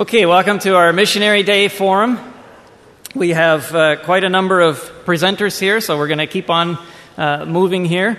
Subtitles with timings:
[0.00, 2.20] Okay, welcome to our Missionary Day Forum.
[3.16, 6.78] We have uh, quite a number of presenters here, so we're going to keep on
[7.16, 8.16] uh, moving here.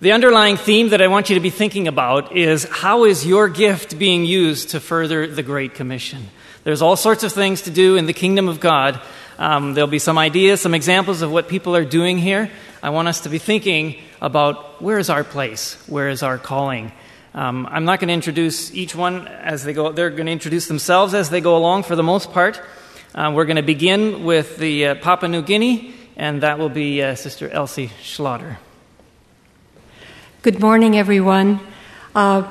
[0.00, 3.48] The underlying theme that I want you to be thinking about is how is your
[3.48, 6.26] gift being used to further the Great Commission?
[6.64, 9.00] There's all sorts of things to do in the kingdom of God.
[9.38, 12.50] Um, there'll be some ideas, some examples of what people are doing here.
[12.82, 15.80] I want us to be thinking about where is our place?
[15.86, 16.90] Where is our calling?
[17.36, 19.90] Um, I'm not going to introduce each one as they go.
[19.90, 22.62] They're going to introduce themselves as they go along for the most part.
[23.12, 27.02] Uh, we're going to begin with the uh, Papua New Guinea, and that will be
[27.02, 28.58] uh, Sister Elsie Schlatter.
[30.42, 31.58] Good morning, everyone.
[32.14, 32.48] Uh,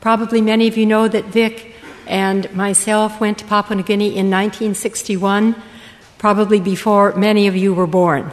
[0.00, 1.74] probably many of you know that Vic
[2.06, 5.60] and myself went to Papua New Guinea in 1961,
[6.16, 8.30] probably before many of you were born.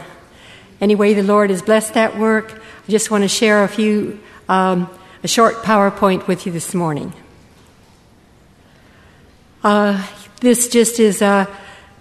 [0.80, 2.62] Anyway, the Lord has blessed that work.
[2.88, 4.18] I just want to share a few.
[4.48, 4.88] Um,
[5.22, 7.12] a short PowerPoint with you this morning.
[9.62, 10.06] Uh,
[10.40, 11.46] this just is a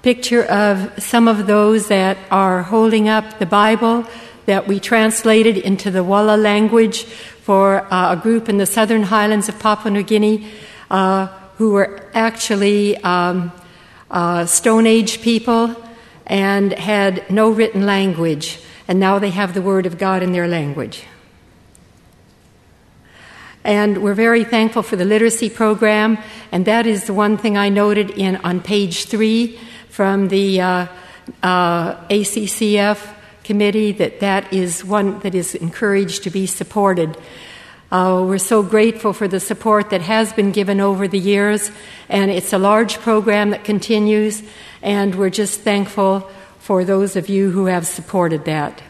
[0.02, 4.06] picture of some of those that are holding up the Bible
[4.46, 9.50] that we translated into the Wola language for uh, a group in the southern highlands
[9.50, 10.50] of Papua New Guinea
[10.90, 13.52] uh, who were actually um,
[14.10, 15.76] uh, Stone Age people
[16.26, 20.48] and had no written language, and now they have the Word of God in their
[20.48, 21.04] language.
[23.64, 26.18] And we're very thankful for the literacy program.
[26.52, 30.88] And that is the one thing I noted in on page three from the uh,
[31.44, 37.18] uh, ACCF committee that that is one that is encouraged to be supported.
[37.92, 41.72] Uh, we're so grateful for the support that has been given over the years,
[42.08, 44.44] and it's a large program that continues,
[44.84, 46.30] and we're just thankful
[46.60, 48.84] for those of you who have supported that.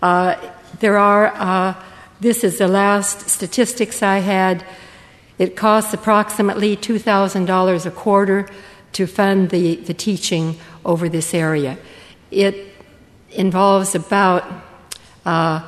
[0.00, 0.36] Uh,
[0.78, 1.74] there are uh,
[2.20, 4.64] this is the last statistics I had.
[5.38, 8.48] It costs approximately $2,000 a quarter
[8.92, 11.78] to fund the, the teaching over this area.
[12.30, 12.74] It
[13.30, 14.44] involves about
[15.24, 15.66] uh,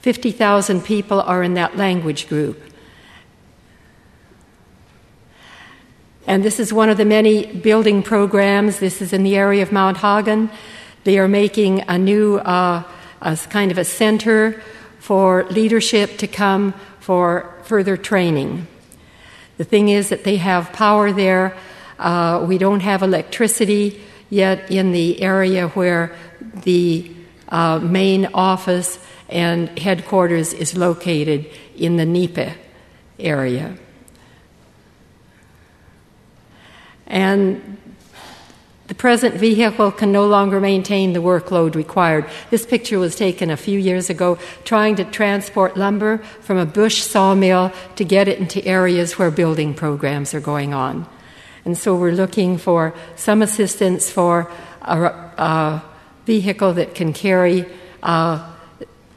[0.00, 2.60] 50,000 people are in that language group.
[6.26, 8.80] And this is one of the many building programs.
[8.80, 10.50] This is in the area of Mount Hagen.
[11.04, 12.82] They are making a new, uh,
[13.22, 14.60] a kind of a center
[14.98, 18.66] for leadership to come for further training.
[19.56, 21.56] The thing is that they have power there.
[21.98, 24.00] Uh, we don't have electricity
[24.30, 26.14] yet in the area where
[26.62, 27.10] the
[27.48, 28.98] uh, main office
[29.28, 32.54] and headquarters is located in the Nipa
[33.18, 33.76] area.
[37.06, 37.78] And
[38.88, 42.24] the present vehicle can no longer maintain the workload required.
[42.48, 47.02] This picture was taken a few years ago trying to transport lumber from a bush
[47.02, 51.06] sawmill to get it into areas where building programs are going on.
[51.66, 54.50] And so we're looking for some assistance for
[54.80, 55.82] a, a
[56.24, 57.66] vehicle that can carry
[58.02, 58.54] uh,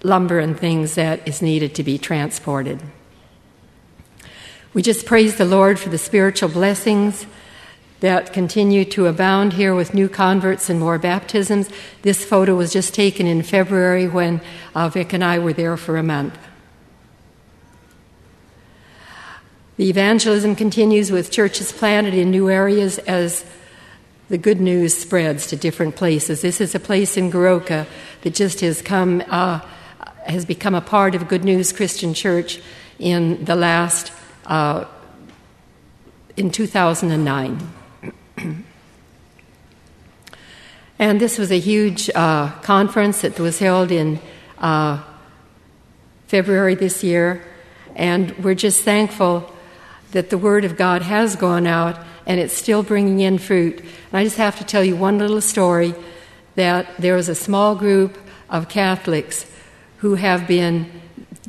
[0.03, 2.81] lumber and things that is needed to be transported.
[4.73, 7.25] We just praise the Lord for the spiritual blessings
[8.01, 11.69] that continue to abound here with new converts and more baptisms.
[12.01, 14.41] This photo was just taken in February when
[14.75, 16.37] uh, Vic and I were there for a month.
[19.77, 23.45] The evangelism continues with churches planted in new areas as
[24.29, 26.41] the good news spreads to different places.
[26.41, 27.85] This is a place in Goroka
[28.21, 29.59] that just has come, uh,
[30.25, 32.61] has become a part of Good News Christian Church
[32.97, 34.11] in the last,
[34.45, 34.85] uh,
[36.35, 37.80] in 2009.
[40.99, 44.19] and this was a huge uh, conference that was held in
[44.57, 45.01] uh,
[46.27, 47.43] February this year,
[47.95, 49.51] and we're just thankful
[50.11, 53.79] that the Word of God has gone out and it's still bringing in fruit.
[53.79, 55.95] And I just have to tell you one little story
[56.55, 58.17] that there was a small group
[58.49, 59.49] of Catholics
[59.97, 61.01] who have been,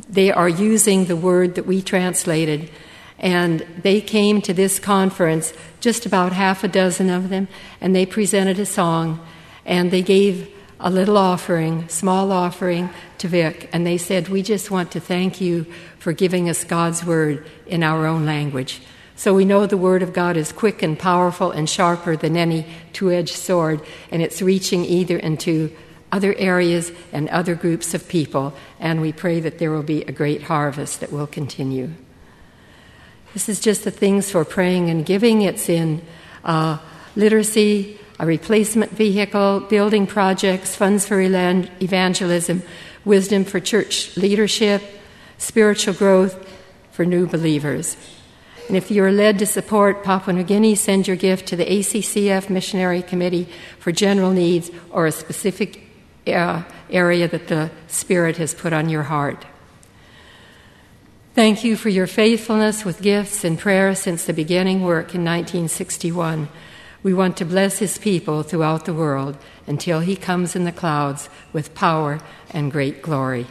[0.09, 2.71] they are using the word that we translated
[3.23, 7.47] and they came to this conference, just about half a dozen of them,
[7.81, 9.25] and they presented a song
[9.65, 14.73] and they gave a little offering, small offering to Vic, and they said, We just
[14.73, 15.65] want to thank you
[16.01, 18.83] for giving us God's word in our own language.
[19.15, 22.67] So we know the word of God is quick and powerful and sharper than any
[22.93, 23.81] two edged sword,
[24.11, 25.71] and it's reaching either into
[26.11, 30.13] other areas and other groups of people, and we pray that there will be a
[30.13, 31.91] great harvest that will continue.
[33.33, 35.43] This is just the things for praying and giving.
[35.43, 36.03] It's in
[36.45, 36.79] uh,
[37.17, 42.63] literacy, a replacement vehicle, building projects, funds for evangelism,
[43.05, 44.83] wisdom for church leadership,
[45.39, 46.47] spiritual growth
[46.91, 47.97] for new believers.
[48.69, 51.65] And if you are led to support Papua New Guinea, send your gift to the
[51.65, 55.83] ACCF Missionary Committee for general needs or a specific
[56.27, 59.45] uh, area that the Spirit has put on your heart.
[61.35, 66.51] Thank you for your faithfulness with gifts and prayer since the beginning work in 1961.
[67.03, 71.31] We want to bless His people throughout the world until He comes in the clouds
[71.51, 72.21] with power
[72.51, 73.47] and great glory.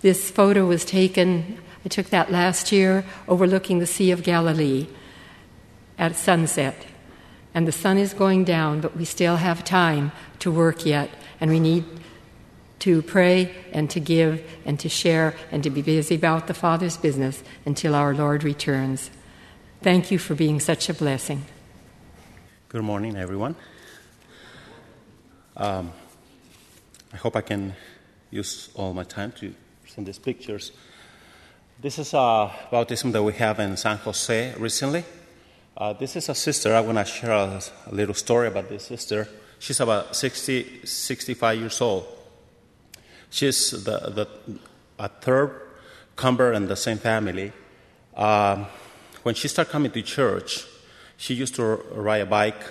[0.00, 4.86] This photo was taken, I took that last year, overlooking the Sea of Galilee
[5.98, 6.86] at sunset.
[7.52, 11.10] And the sun is going down, but we still have time to work yet,
[11.42, 11.84] and we need
[12.80, 16.96] to pray and to give and to share and to be busy about the Father's
[16.96, 19.10] business until our Lord returns.
[19.82, 21.44] Thank you for being such a blessing.
[22.68, 23.56] Good morning, everyone.
[25.56, 25.92] Um,
[27.12, 27.74] I hope I can
[28.30, 29.54] use all my time to
[29.86, 30.72] send these pictures.
[31.80, 35.04] This is a baptism that we have in San Jose recently.
[35.76, 36.74] Uh, this is a sister.
[36.74, 39.28] I want to share a, a little story about this sister.
[39.60, 42.17] She's about 60, 65 years old.
[43.30, 44.28] She's the, the,
[44.98, 45.62] a third
[46.16, 47.52] comer in the same family.
[48.16, 48.66] Um,
[49.22, 50.64] when she started coming to church,
[51.16, 52.62] she used to ride a bike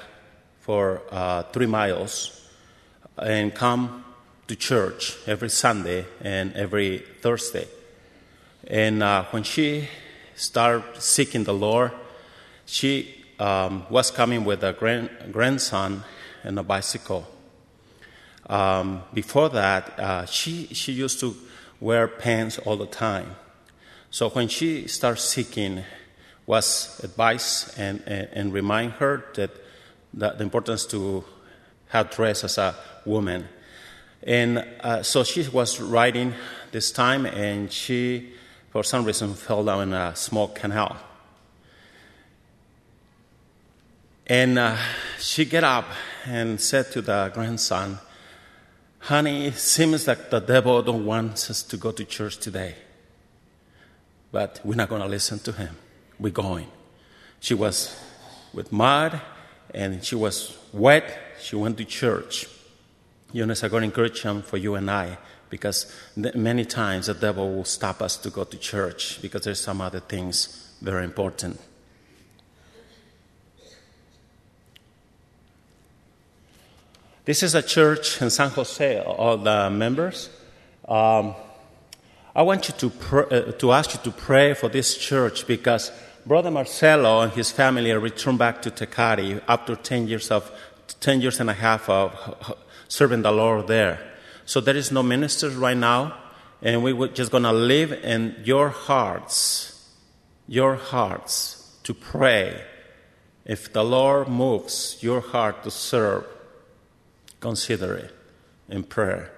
[0.61, 2.49] for uh, three miles
[3.17, 4.03] and come
[4.47, 7.67] to church every Sunday and every Thursday.
[8.65, 9.87] And uh, when she
[10.35, 11.91] started seeking the Lord,
[12.65, 16.03] she um, was coming with a grand, grandson
[16.43, 17.27] and a bicycle.
[18.47, 21.35] Um, before that, uh, she, she used to
[21.79, 23.35] wear pants all the time.
[24.09, 25.83] So when she started seeking,
[26.47, 29.51] was advice and, and, and remind her that,
[30.13, 31.23] that the importance to
[31.89, 32.73] have dress as a
[33.05, 33.47] woman.
[34.23, 36.33] And uh, so she was riding
[36.71, 38.33] this time, and she,
[38.71, 40.97] for some reason, fell down in a small canal.
[44.25, 44.77] And uh,
[45.19, 45.85] she get up
[46.25, 47.99] and said to the grandson,
[49.07, 52.75] Honey, it seems like the devil don't want us to go to church today.
[54.33, 55.77] But we're not going to listen to him.
[56.19, 56.67] We're going.
[57.39, 57.97] She was
[58.51, 59.21] with mud
[59.73, 61.17] and she was wet.
[61.39, 62.49] She went to church.
[63.31, 65.17] You know, I got encouragement for you and I
[65.49, 69.79] because many times the devil will stop us to go to church because there's some
[69.79, 71.61] other things very important.
[77.27, 80.29] This is a church in San Jose, all the members.
[80.87, 81.35] Um,
[82.33, 85.91] I want you to, pr- uh, to ask you to pray for this church because
[86.25, 90.49] Brother Marcelo and his family returned back to Tecate after 10 years of
[91.01, 92.55] 10 years and a half of
[92.87, 93.99] serving the Lord there.
[94.45, 96.17] So there is no ministers right now,
[96.61, 99.85] and we are just gonna live in your hearts,
[100.47, 102.63] your hearts to pray.
[103.43, 106.25] If the Lord moves your heart to serve,
[107.39, 108.15] consider it
[108.69, 109.31] in prayer.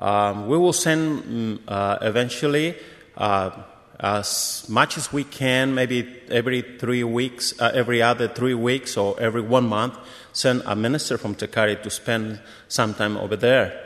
[0.00, 2.76] Um, we will send mm, uh, eventually
[3.16, 3.50] uh,
[3.98, 9.18] as much as we can, maybe every three weeks, uh, every other three weeks, or
[9.20, 9.98] every one month,
[10.32, 13.84] send a minister from Tecate to spend some time over there.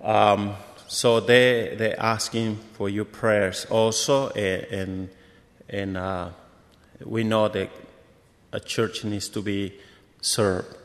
[0.00, 0.56] Um,
[0.88, 5.08] so they they're asking for your prayers also, and
[5.68, 6.30] and uh,
[7.04, 7.70] we know that
[8.52, 9.74] a church needs to be
[10.20, 10.76] served.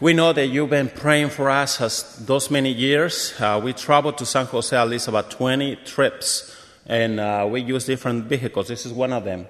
[0.00, 3.34] We know that you've been praying for us as those many years.
[3.40, 7.84] Uh, we traveled to San Jose at least about 20 trips, and uh, we use
[7.86, 8.68] different vehicles.
[8.68, 9.48] This is one of them.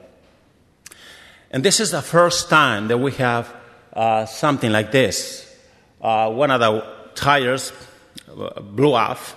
[1.51, 3.55] And this is the first time that we have
[3.93, 5.55] uh, something like this.
[6.01, 6.83] Uh, one of the
[7.15, 7.71] tires
[8.31, 9.37] uh, blew off,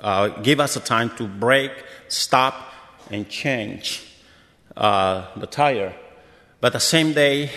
[0.00, 2.72] uh, give us a time to brake, stop,
[3.10, 4.06] and change
[4.74, 5.94] the tire.
[6.62, 7.50] But the same day,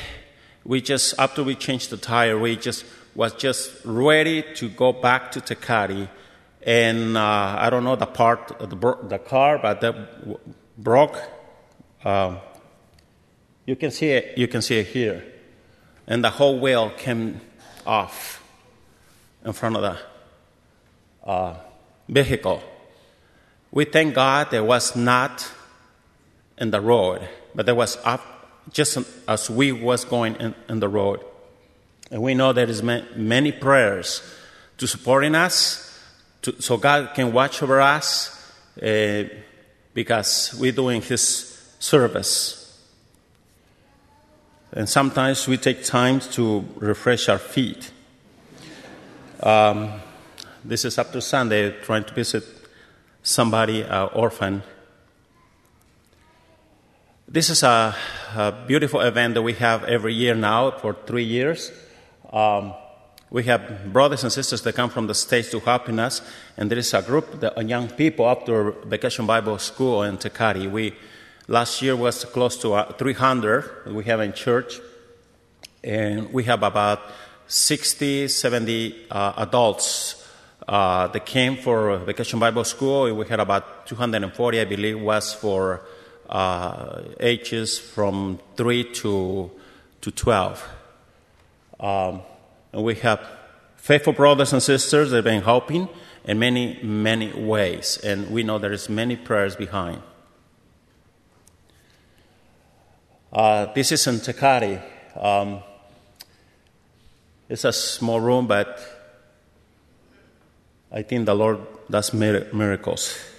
[0.66, 5.32] we just after we changed the tire, we just was just ready to go back
[5.34, 6.10] to Tecate,
[6.64, 9.96] and uh, I don't know the part the, the car, but that
[10.78, 11.18] broke.
[12.04, 12.40] Um,
[13.66, 14.38] you can see it.
[14.38, 15.24] You can see it here,
[16.08, 17.42] and the whole wheel came
[17.86, 18.44] off
[19.46, 21.56] in front of the uh,
[22.08, 22.64] vehicle.
[23.72, 25.52] We thank God there was not
[26.58, 28.33] in the road, but there was up
[28.72, 31.20] just as we was going in, in the road.
[32.12, 34.22] And we know there is many prayers
[34.78, 36.00] to supporting us,
[36.44, 38.52] to, so God can watch over us,
[38.82, 39.24] uh,
[39.94, 42.60] because we're doing His service.
[44.72, 47.92] And sometimes we take time to refresh our feet.
[49.42, 50.02] Um,
[50.66, 52.44] this is after Sunday, trying to visit
[53.22, 54.64] somebody uh, orphan.
[57.34, 57.96] This is a,
[58.36, 61.72] a, beautiful event that we have every year now for three years.
[62.32, 62.76] Um,
[63.32, 66.22] we have brothers and sisters that come from the States to helping us,
[66.58, 70.72] and there is a group of young people after Vacation Bible School in Tecate.
[70.72, 70.94] We,
[71.48, 74.80] last year was close to uh, 300 we have in church,
[75.84, 77.02] and we have about
[77.48, 80.24] 60, 70 uh, adults
[80.68, 83.12] uh, that came for Vacation Bible School.
[83.16, 85.84] We had about 240, I believe, was for
[86.34, 89.52] uh, ages from 3 to,
[90.02, 90.68] to 12.
[91.80, 92.22] Um,
[92.74, 93.26] and we have
[93.78, 95.88] faithful brothers and sisters that have been helping
[96.26, 98.00] in many, many ways.
[98.04, 100.02] And we know there is many prayers behind.
[103.32, 104.82] Uh, this is in Tecate.
[105.16, 105.62] Um,
[107.48, 108.80] it's a small room, but
[110.92, 111.60] I think the Lord
[111.92, 113.33] does miracles.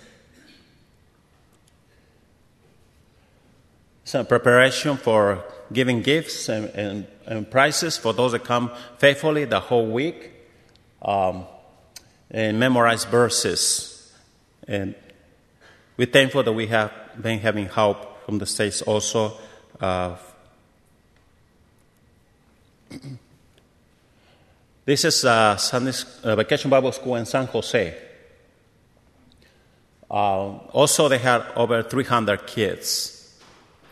[4.13, 5.43] A preparation for
[5.73, 10.31] giving gifts and, and, and prizes for those that come faithfully the whole week
[11.03, 11.47] um,
[12.31, 14.13] and memorize verses.
[14.69, 14.95] And
[15.97, 19.33] we're thankful that we have been having help from the States also.
[19.81, 20.15] Uh,
[24.85, 27.99] this is uh, Sunday's uh, Vacation Bible School in San Jose.
[30.09, 33.14] Uh, also, they had over 300 kids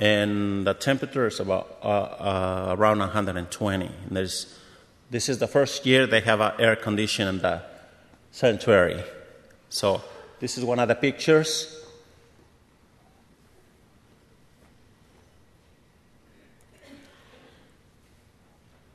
[0.03, 3.87] and the temperature is about uh, uh, around 120.
[3.87, 4.59] And there's,
[5.13, 7.63] this is the first year they have an air condition in the
[8.33, 9.01] sanctuary.
[9.69, 10.03] So
[10.41, 11.87] this is one of the pictures.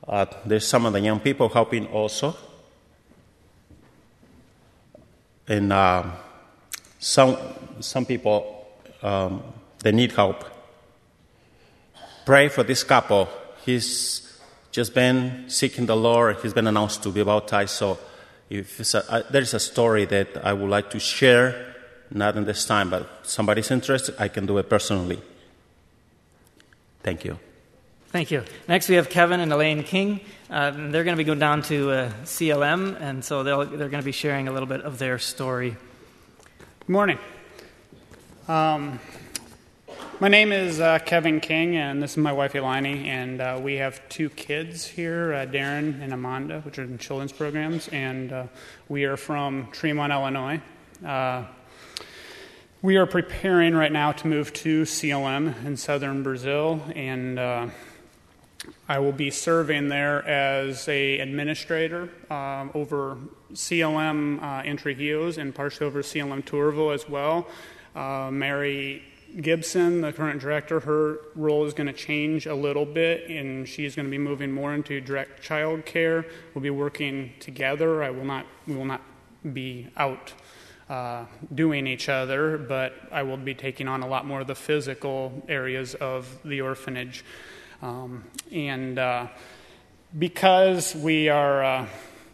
[0.06, 2.36] Uh, there's some of the young people helping also.
[5.46, 6.04] And uh,
[6.98, 7.38] some,
[7.80, 8.68] some people,
[9.02, 9.42] um,
[9.78, 10.44] they need help
[12.28, 13.26] pray for this couple.
[13.64, 14.38] He's
[14.70, 16.36] just been seeking the Lord.
[16.42, 17.70] He's been announced to be baptized.
[17.70, 17.98] So
[18.50, 21.74] if a, uh, there is a story that I would like to share,
[22.10, 25.22] not in this time, but somebody's interested, I can do it personally.
[27.02, 27.38] Thank you.
[28.08, 28.44] Thank you.
[28.68, 30.20] Next, we have Kevin and Elaine King.
[30.50, 34.02] Uh, they're going to be going down to uh, CLM, and so they're going to
[34.02, 35.78] be sharing a little bit of their story.
[36.80, 37.18] Good morning.
[38.48, 39.00] Um,
[40.20, 43.76] my name is uh, Kevin King, and this is my wife Elani, and uh, we
[43.76, 48.46] have two kids here, uh, Darren and Amanda, which are in children's programs, and uh,
[48.88, 50.60] we are from Tremont, Illinois.
[51.06, 51.44] Uh,
[52.82, 57.68] we are preparing right now to move to CLM in southern Brazil, and uh,
[58.88, 63.18] I will be serving there as a administrator um, over
[63.52, 67.46] CLM uh, Entre Rios and partially over CLM Turvo as well.
[68.30, 69.02] Mary
[69.40, 73.94] Gibson, the current director, her role is going to change a little bit, and she's
[73.94, 76.24] going to be moving more into direct child care.
[76.54, 78.02] We'll be working together.
[78.02, 79.02] I will not, we will not
[79.52, 80.32] be out
[80.88, 84.54] uh, doing each other, but I will be taking on a lot more of the
[84.54, 87.24] physical areas of the orphanage.
[87.82, 89.28] Um, and uh,
[90.18, 91.86] because we are uh,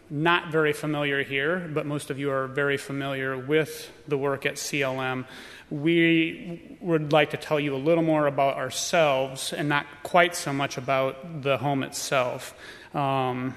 [0.09, 4.55] not very familiar here, but most of you are very familiar with the work at
[4.55, 5.25] CLM,
[5.69, 10.53] we would like to tell you a little more about ourselves and not quite so
[10.53, 12.53] much about the home itself.
[12.93, 13.55] Um,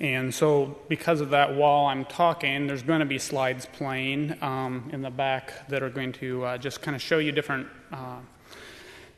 [0.00, 4.90] and so, because of that, while I'm talking, there's going to be slides playing um,
[4.92, 8.18] in the back that are going to uh, just kind of show you different uh,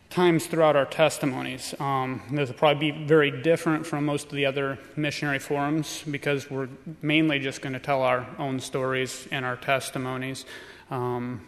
[0.09, 1.75] times throughout our testimonies.
[1.79, 6.51] Um, this will probably be very different from most of the other missionary forums because
[6.51, 6.69] we're
[7.03, 10.47] mainly just going to tell our own stories and our testimonies.
[10.91, 11.47] Um,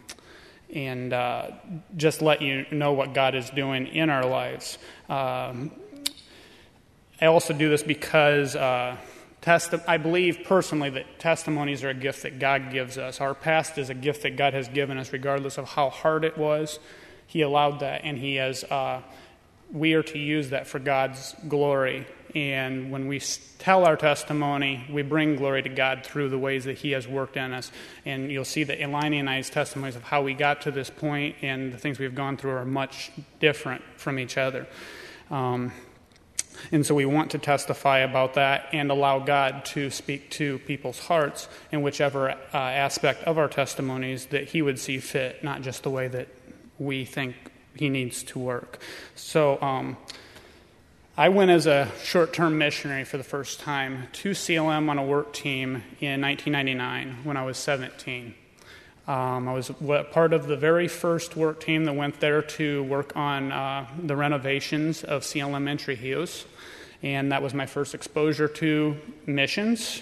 [0.73, 1.51] and uh,
[1.95, 4.77] just let you know what God is doing in our lives.
[5.07, 5.71] Um,
[7.21, 8.97] I also do this because uh,
[9.41, 13.21] testi- I believe personally that testimonies are a gift that God gives us.
[13.21, 16.37] Our past is a gift that God has given us, regardless of how hard it
[16.37, 16.79] was.
[17.27, 18.63] He allowed that, and He has.
[18.63, 19.01] Uh,
[19.71, 23.19] we are to use that for God's glory and when we
[23.59, 27.37] tell our testimony, we bring glory to God through the ways that He has worked
[27.37, 27.71] in us.
[28.05, 31.35] And you'll see that Elani and I's testimonies of how we got to this point
[31.41, 34.67] and the things we've gone through are much different from each other.
[35.29, 35.71] Um,
[36.71, 40.99] and so we want to testify about that and allow God to speak to people's
[40.99, 45.83] hearts in whichever uh, aspect of our testimonies that He would see fit, not just
[45.83, 46.27] the way that
[46.79, 47.35] we think
[47.75, 48.79] He needs to work.
[49.15, 49.97] So, um,
[51.15, 55.05] I went as a short term missionary for the first time to CLM on a
[55.05, 58.33] work team in 1999 when I was 17.
[59.07, 59.69] Um, I was
[60.11, 64.15] part of the very first work team that went there to work on uh, the
[64.15, 66.45] renovations of CLM Entre Rios,
[67.03, 70.01] and that was my first exposure to missions,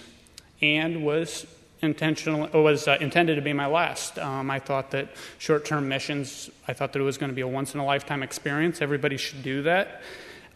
[0.62, 1.46] and was
[1.82, 4.18] intentional was uh, intended to be my last.
[4.18, 6.50] Um, I thought that short-term missions.
[6.70, 8.82] I thought that it was going to be a once-in-a-lifetime experience.
[8.82, 10.04] Everybody should do that.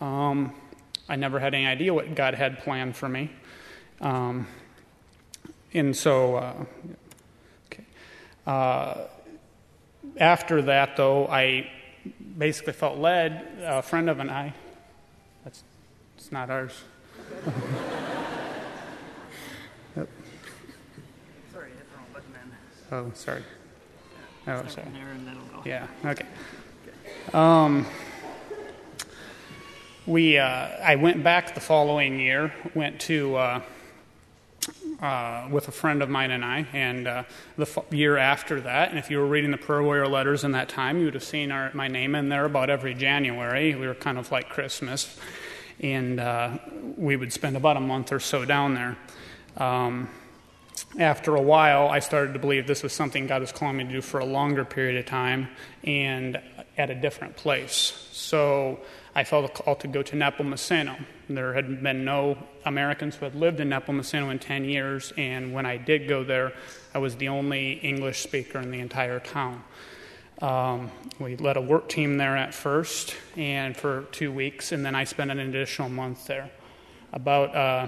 [0.02, 0.54] Um,
[1.08, 3.32] I never had any idea what God had planned for me,
[4.02, 4.48] um,
[5.74, 6.36] and so.
[6.36, 6.66] Uh,
[7.68, 7.84] okay.
[8.46, 9.08] Uh,
[10.18, 11.70] after that, though, I
[12.38, 13.48] basically felt led.
[13.62, 14.54] A friend of an I.
[15.44, 15.64] That's
[16.18, 16.84] it's not ours.
[19.96, 20.10] Yep.
[21.52, 22.52] Sorry, hit the wrong button then.
[22.92, 23.44] Oh, sorry.
[24.42, 24.70] Oh, sorry.
[24.70, 25.62] Start from there and that'll go.
[25.66, 25.88] Yeah.
[26.06, 26.26] Okay.
[27.34, 27.86] Um,
[30.06, 30.38] we.
[30.38, 32.54] Uh, I went back the following year.
[32.74, 33.36] Went to.
[33.36, 33.62] Uh,
[35.02, 37.24] uh, with a friend of mine and I, and uh,
[37.58, 40.70] the year after that, and if you were reading the Prayer Warrior letters in that
[40.70, 43.76] time, you would have seen our, my name in there about every January.
[43.76, 45.20] We were kind of like Christmas,
[45.82, 46.58] and uh,
[46.98, 48.98] we would spend about a month or so down there.
[49.58, 50.10] Um,
[50.98, 53.92] after a while, I started to believe this was something God was calling me to
[53.92, 55.50] do for a longer period of time
[55.84, 56.40] and
[56.78, 58.08] at a different place.
[58.12, 58.80] So
[59.18, 60.98] I felt a call to go to Nepomuceno.
[61.30, 65.66] There had been no Americans who had lived in Nepomuceno in 10 years, and when
[65.66, 66.52] I did go there,
[66.94, 69.64] I was the only English speaker in the entire town.
[70.42, 74.96] Um, we led a work team there at first, and for two weeks, and then
[74.96, 76.52] I spent an additional month there.
[77.14, 77.88] About uh,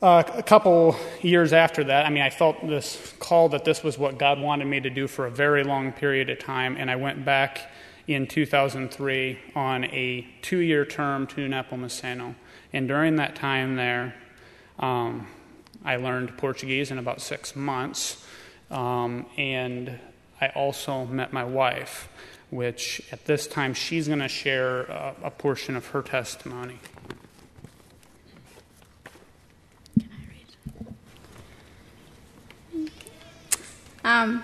[0.00, 3.98] uh, a couple years after that, I mean, I felt this call that this was
[3.98, 6.96] what God wanted me to do for a very long period of time, and I
[6.96, 7.71] went back
[8.06, 12.34] in 2003 on a two year term to Nepomuceno.
[12.72, 14.14] And during that time there,
[14.78, 15.26] um,
[15.84, 18.24] I learned Portuguese in about six months,
[18.70, 19.98] um, and
[20.40, 22.08] I also met my wife,
[22.50, 26.78] which at this time she's going to share a, a portion of her testimony.
[29.98, 30.24] Can I
[32.74, 32.92] read?
[34.04, 34.42] Um,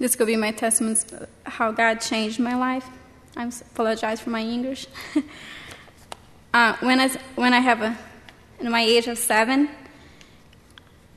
[0.00, 0.96] this could be my testimony
[1.44, 2.88] how God changed my life.
[3.36, 4.86] I apologize for my English.
[6.54, 7.96] uh, when I when I have a
[8.58, 9.68] in my age of seven,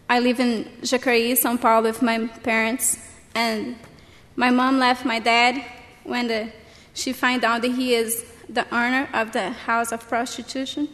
[0.10, 3.00] I live in Jacareí, São Paulo, with my parents,
[3.34, 3.78] and
[4.36, 5.64] my mom left my dad
[6.04, 6.52] when the,
[6.94, 10.90] she found out that he is the owner of the house of prostitution,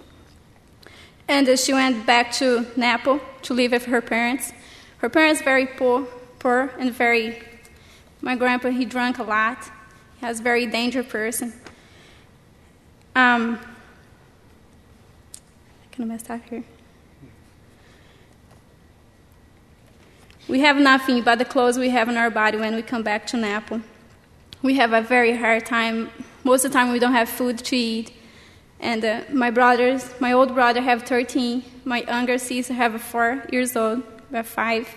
[1.28, 4.54] and uh, she went back to Napo to live with her parents.
[5.00, 6.06] Her parents very poor,
[6.38, 7.49] poor and very.
[8.22, 9.70] My grandpa he drank a lot.
[10.20, 11.54] He was a very dangerous person.
[13.16, 13.60] Um,
[16.02, 16.64] I mess up here?
[20.48, 23.28] We have nothing but the clothes we have on our body when we come back
[23.28, 23.82] to Naples.
[24.62, 26.10] We have a very hard time.
[26.44, 28.14] Most of the time, we don't have food to eat.
[28.80, 31.64] And uh, my brothers, my old brother have 13.
[31.84, 34.88] My younger sister have a four years old, about five.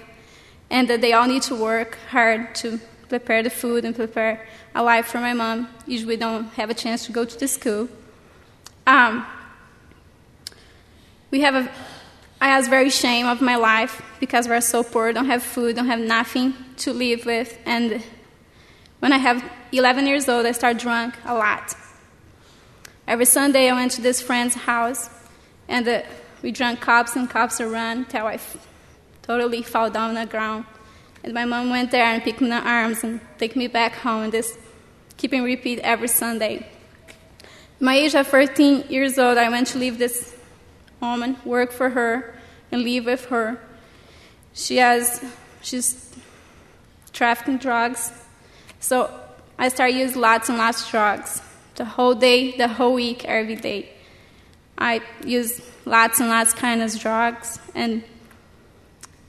[0.70, 2.78] And uh, they all need to work hard to
[3.12, 4.40] prepare the food and prepare
[4.74, 5.68] a life for my mom.
[5.86, 7.86] Usually don't have a chance to go to the school.
[8.86, 9.26] Um,
[11.30, 11.70] we have a,
[12.40, 15.88] I was very ashamed of my life because we're so poor, don't have food, don't
[15.88, 17.58] have nothing to live with.
[17.66, 18.02] And
[19.00, 21.76] when I have 11 years old, I start drunk a lot.
[23.06, 25.10] Every Sunday, I went to this friend's house,
[25.68, 26.00] and uh,
[26.40, 28.66] we drank cups and cups rum until I f-
[29.20, 30.64] totally fall down on the ground.
[31.24, 34.24] And my mom went there and picked me the arms and take me back home,
[34.24, 34.58] and this
[35.16, 36.66] keeping repeat every Sunday.
[37.78, 40.34] my age of 13 years old, I went to leave this
[41.00, 42.34] woman, work for her,
[42.70, 43.60] and live with her.
[44.52, 45.24] She has,
[45.62, 46.12] she's
[47.12, 48.12] trafficking drugs.
[48.80, 49.10] So
[49.58, 51.40] I started using lots and lots of drugs.
[51.76, 53.90] The whole day, the whole week, every day.
[54.76, 57.60] I use lots and lots of kind of drugs.
[57.74, 58.02] And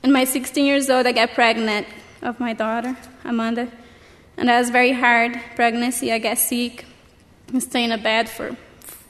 [0.04, 1.86] in my 16 years old, I got pregnant
[2.20, 3.68] of my daughter, Amanda.
[4.36, 6.12] And that was very hard pregnancy.
[6.12, 6.84] I got sick
[7.48, 8.54] and stayed in a bed for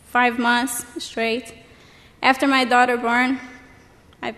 [0.07, 1.53] five months straight.
[2.23, 3.41] After my daughter born,
[4.23, 4.37] I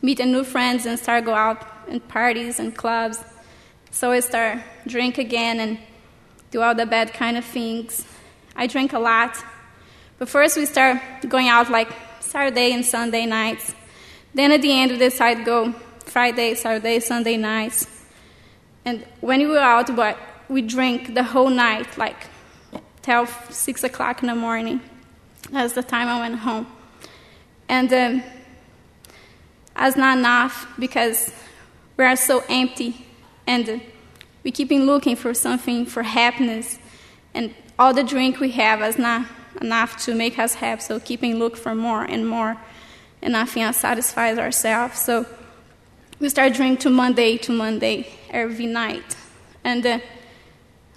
[0.00, 3.22] meet a new friends and start go out in parties and clubs.
[3.90, 5.78] So I start drink again and
[6.50, 8.06] do all the bad kind of things.
[8.56, 9.36] I drink a lot.
[10.18, 13.74] But first we start going out like Saturday and Sunday nights.
[14.34, 15.72] Then at the end we decide to go
[16.04, 17.86] Friday, Saturday, Sunday nights.
[18.84, 20.18] And when we were out, but
[20.48, 22.26] we drink the whole night, like
[23.02, 24.80] till six o'clock in the morning.
[25.50, 26.66] That's the time I went home.
[27.68, 28.22] And um,
[29.74, 31.32] that's not enough because
[31.96, 33.06] we are so empty
[33.46, 33.82] and
[34.44, 36.78] we keep looking for something for happiness
[37.34, 39.26] and all the drink we have is not
[39.60, 42.56] enough to make us happy so keeping look for more and more
[43.22, 45.26] and nothing satisfies ourselves so
[46.18, 49.16] we start drinking to monday to monday every night
[49.64, 49.98] and uh,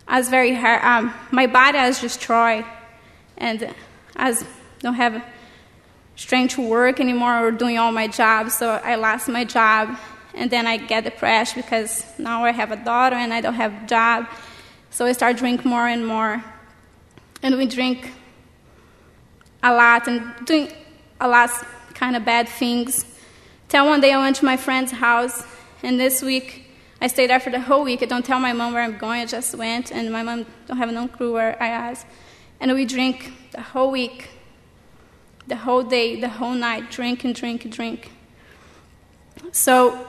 [0.07, 2.65] i was very hard um, my body is destroyed
[3.37, 3.73] and
[4.15, 4.35] i
[4.79, 5.23] don't have
[6.15, 9.97] strength to work anymore or doing all my jobs so i lost my job
[10.35, 13.83] and then I get depressed because now I have a daughter and I don't have
[13.83, 14.27] a job.
[14.89, 16.43] So I start drinking more and more.
[17.41, 18.11] And we drink
[19.63, 20.71] a lot and doing
[21.19, 21.49] a lot
[21.95, 23.05] kind of bad things.
[23.67, 25.43] Till one day I went to my friend's house,
[25.81, 26.67] and this week
[27.01, 28.03] I stayed there for the whole week.
[28.03, 29.21] I don't tell my mom where I'm going.
[29.21, 32.05] I just went, and my mom don't have no clue where I was.
[32.59, 34.29] And we drink the whole week,
[35.47, 38.11] the whole day, the whole night, drink and drink and drink.
[39.51, 40.07] So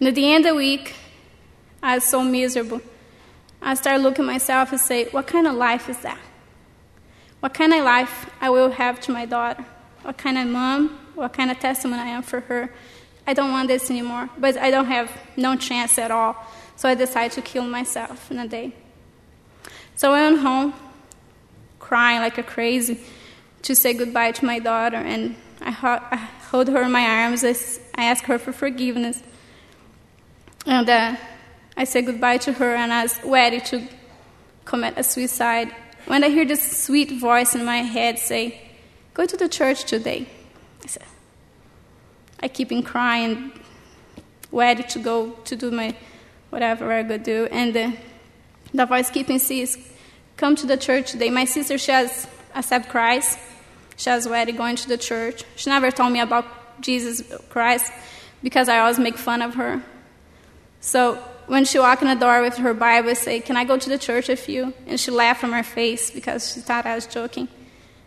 [0.00, 0.94] at the end of the week,
[1.82, 2.80] I was so miserable.
[3.60, 6.18] I started looking at myself and say, what kind of life is that?
[7.40, 9.64] What kind of life I will have to my daughter?
[10.02, 10.98] What kind of mom?
[11.14, 12.70] What kind of testimony I am for her?
[13.26, 14.28] I don't want this anymore.
[14.38, 16.36] But I don't have no chance at all.
[16.76, 18.72] So I decided to kill myself in a day.
[19.94, 20.74] So I went home,
[21.78, 22.98] crying like a crazy,
[23.62, 24.96] to say goodbye to my daughter.
[24.96, 25.70] And I,
[26.10, 26.16] I
[26.50, 27.44] hold her in my arms.
[27.44, 27.54] I
[27.96, 29.22] ask her for forgiveness.
[30.66, 31.16] And uh,
[31.76, 33.86] I said goodbye to her, and I was ready to
[34.64, 35.74] commit a suicide.
[36.06, 38.60] When I hear this sweet voice in my head say,
[39.14, 40.26] Go to the church today.
[40.84, 41.04] I said,
[42.40, 43.52] I keep in crying,
[44.50, 45.94] ready to go to do my
[46.50, 47.48] whatever I go do.
[47.50, 47.92] And uh,
[48.74, 49.78] the voice keeping says,
[50.36, 51.30] Come to the church today.
[51.30, 53.38] My sister, she has accepted Christ.
[53.96, 55.44] She was ready going to the church.
[55.56, 56.46] She never told me about
[56.80, 57.92] Jesus Christ
[58.42, 59.82] because I always make fun of her.
[60.80, 61.14] So
[61.46, 63.98] when she walked in the door with her Bible, say, Can I go to the
[63.98, 64.74] church with you?
[64.86, 67.48] And she laughed from her face because she thought I was joking.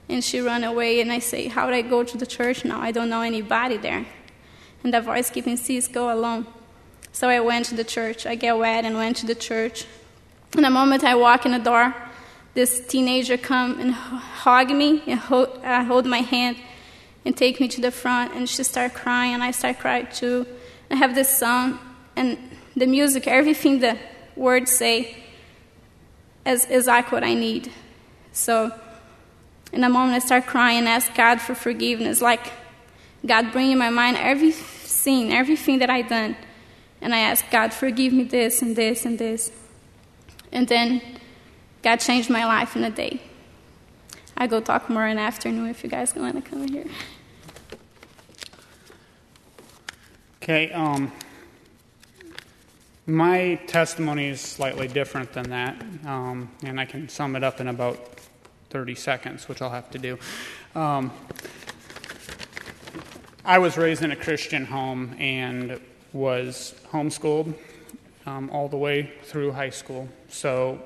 [0.08, 2.80] And she ran away, and I say, How would I go to the church now?
[2.80, 4.06] I don't know anybody there.
[4.84, 6.46] And the voice keeping says, Go alone.
[7.12, 8.26] So I went to the church.
[8.26, 9.86] I get wet and went to the church.
[10.54, 11.96] And the moment I walk in the door,
[12.54, 16.58] this teenager come and hug me and hold, uh, hold my hand
[17.26, 18.34] and take me to the front.
[18.34, 20.46] And she start crying, and I start crying too.
[20.92, 21.80] I have this song,
[22.16, 22.38] and
[22.76, 23.98] the music, everything the
[24.36, 25.18] words say
[26.46, 27.72] is exactly what I need.
[28.34, 28.72] So,
[29.76, 32.22] in a moment, I start crying and ask God for forgiveness.
[32.22, 32.52] Like,
[33.26, 36.38] God, bring in my mind every sin, everything that I done.
[37.02, 39.52] And I ask God, forgive me this and this and this.
[40.52, 41.02] And then
[41.84, 43.22] God changed my life in a day.
[44.38, 46.86] I go talk more in the afternoon if you guys want to come here.
[50.42, 51.12] Okay, um,
[53.08, 57.68] my testimony is slightly different than that, um, and I can sum it up in
[57.68, 58.15] about
[58.76, 60.20] 30 seconds, which I'll have to do.
[60.76, 61.10] Um,
[63.46, 65.80] I was raised in a Christian home and
[66.12, 67.54] was homeschooled
[68.26, 70.10] um, all the way through high school.
[70.28, 70.82] So,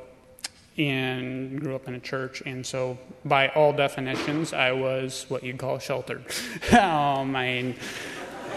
[0.77, 5.57] and grew up in a church, and so by all definitions, I was what you'd
[5.57, 6.23] call sheltered.
[6.73, 7.75] um, I mean,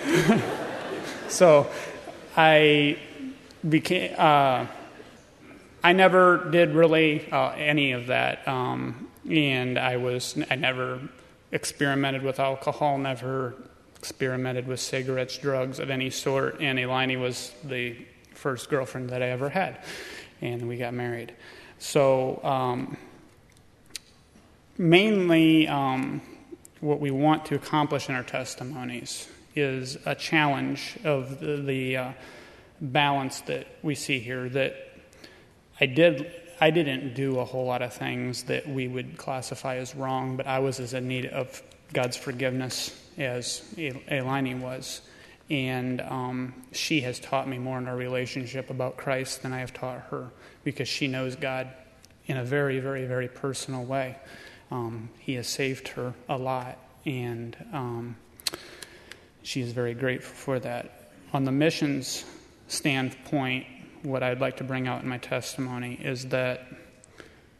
[1.28, 1.70] so
[2.36, 2.98] I
[3.66, 4.14] became.
[4.18, 4.66] Uh,
[5.84, 10.38] I never did really uh, any of that, um, and I was.
[10.48, 11.00] I never
[11.50, 12.98] experimented with alcohol.
[12.98, 13.54] Never
[13.98, 16.60] experimented with cigarettes, drugs of any sort.
[16.60, 17.96] And Eleni was the
[18.32, 19.78] first girlfriend that I ever had,
[20.40, 21.34] and we got married.
[21.80, 22.96] So um,
[24.78, 26.22] mainly, um,
[26.80, 31.56] what we want to accomplish in our testimonies is a challenge of the.
[31.56, 32.12] the uh,
[32.82, 34.91] balance that we see here that
[35.82, 39.96] I did I didn't do a whole lot of things that we would classify as
[39.96, 41.60] wrong, but I was as in need of
[41.92, 45.00] God's forgiveness as Eleni was.
[45.50, 49.74] And um, she has taught me more in our relationship about Christ than I have
[49.74, 50.30] taught her
[50.62, 51.66] because she knows God
[52.26, 54.14] in a very, very, very personal way.
[54.70, 58.16] Um, he has saved her a lot, and um,
[59.42, 61.10] she is very grateful for that.
[61.32, 62.24] On the missions
[62.68, 63.66] standpoint,
[64.02, 66.66] what I'd like to bring out in my testimony is that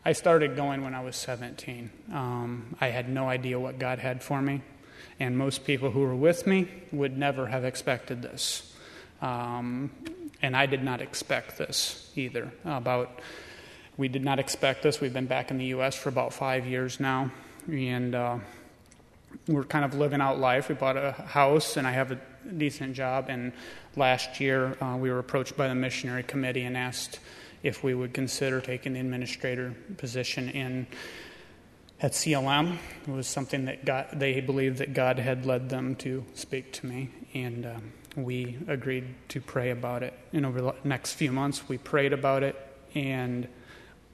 [0.05, 1.90] I started going when I was 17.
[2.12, 4.62] Um, I had no idea what God had for me,
[5.20, 8.74] and most people who were with me would never have expected this.
[9.20, 9.90] Um,
[10.42, 12.52] and I did not expect this either.
[12.64, 13.20] About
[13.96, 15.00] we did not expect this.
[15.00, 15.94] We've been back in the U.S.
[15.94, 17.31] for about five years now,
[17.68, 18.38] and uh,
[19.46, 20.68] we're kind of living out life.
[20.68, 22.18] We bought a house, and I have a
[22.57, 23.26] decent job.
[23.28, 23.52] And
[23.96, 27.18] last year, uh, we were approached by the missionary committee and asked
[27.62, 30.87] if we would consider taking the administrator position in
[32.02, 32.78] at CLM.
[33.07, 36.87] It was something that God, they believed that God had led them to speak to
[36.87, 40.12] me, and um, we agreed to pray about it.
[40.33, 42.57] And over the next few months, we prayed about it,
[42.94, 43.46] and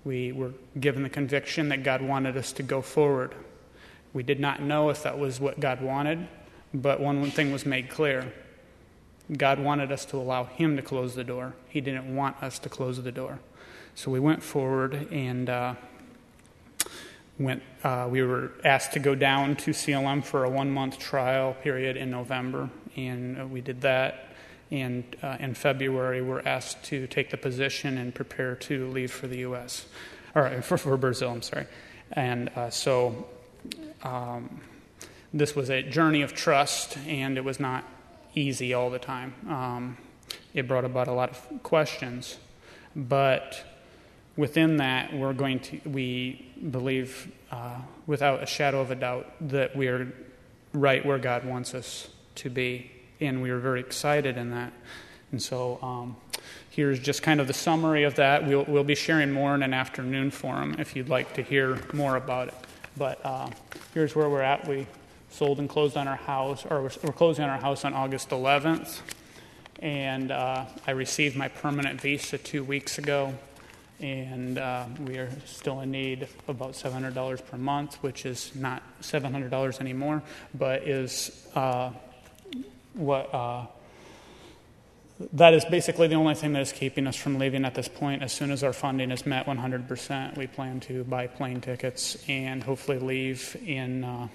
[0.04, 3.34] we were given the conviction that God wanted us to go forward.
[4.12, 6.28] We did not know if that was what God wanted,
[6.72, 8.32] but one thing was made clear
[9.36, 11.54] God wanted us to allow Him to close the door.
[11.68, 13.40] He didn't want us to close the door.
[13.94, 15.74] So we went forward and uh,
[17.38, 17.62] went.
[17.84, 21.96] Uh, we were asked to go down to CLM for a one month trial period
[21.96, 24.24] in November, and uh, we did that.
[24.70, 29.26] And uh, in February, we're asked to take the position and prepare to leave for
[29.26, 29.86] the U.S.
[30.34, 31.30] or for, for Brazil.
[31.30, 31.66] I'm sorry.
[32.12, 33.26] And uh, so
[34.02, 34.60] um,
[35.32, 37.84] this was a journey of trust, and it was not
[38.34, 39.34] easy all the time.
[39.48, 39.96] Um,
[40.54, 42.38] it brought about a lot of questions,
[42.94, 43.64] but
[44.36, 49.76] within that, we're going to we believe uh, without a shadow of a doubt that
[49.76, 50.12] we are
[50.72, 54.72] right where God wants us to be, and we are very excited in that.
[55.32, 55.78] And so.
[55.82, 56.16] Um,
[56.70, 58.46] here's just kind of the summary of that.
[58.46, 62.14] We'll, we'll be sharing more in an afternoon forum if you'd like to hear more
[62.14, 62.54] about it.
[62.96, 63.50] But uh,
[63.94, 64.68] here's where we're at.
[64.68, 64.86] We
[65.30, 69.00] sold and closed on our house, or we're, closing on our house on August 11th.
[69.80, 73.34] And uh, I received my permanent visa two weeks ago.
[74.00, 78.82] And uh, we are still in need of about $700 per month, which is not
[79.02, 80.22] $700 anymore,
[80.54, 81.90] but is uh,
[82.94, 83.66] what uh,
[85.32, 88.22] that is basically the only thing that is keeping us from leaving at this point.
[88.22, 92.62] As soon as our funding is met 100%, we plan to buy plane tickets and
[92.62, 94.28] hopefully leave in uh,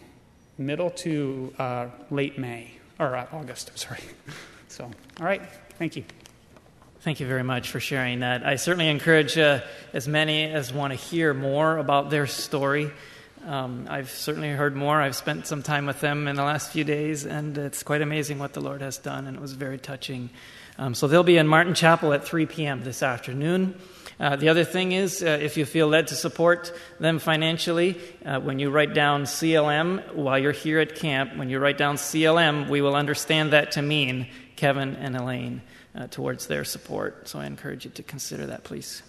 [0.65, 4.01] middle to uh, late May, or uh, August, sorry.
[4.69, 4.85] So,
[5.19, 5.43] all right,
[5.77, 6.03] thank you.
[7.01, 8.43] Thank you very much for sharing that.
[8.43, 9.59] I certainly encourage uh,
[9.93, 12.89] as many as want to hear more about their story.
[13.45, 14.99] Um, I've certainly heard more.
[14.99, 18.39] I've spent some time with them in the last few days, and it's quite amazing
[18.39, 20.29] what the Lord has done, and it was very touching.
[20.79, 22.83] Um, so they'll be in Martin Chapel at 3 p.m.
[22.83, 23.79] this afternoon.
[24.19, 28.39] Uh, the other thing is, uh, if you feel led to support them financially, uh,
[28.39, 32.69] when you write down CLM while you're here at camp, when you write down CLM,
[32.69, 35.61] we will understand that to mean Kevin and Elaine
[35.95, 37.27] uh, towards their support.
[37.27, 39.01] So I encourage you to consider that, please.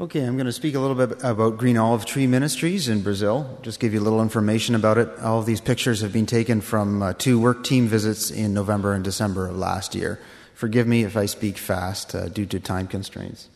[0.00, 3.58] Okay, I'm going to speak a little bit about Green Olive Tree Ministries in Brazil.
[3.62, 5.08] Just give you a little information about it.
[5.18, 8.94] All of these pictures have been taken from uh, two work team visits in November
[8.94, 10.20] and December of last year.
[10.58, 13.48] Forgive me if I speak fast uh, due to time constraints.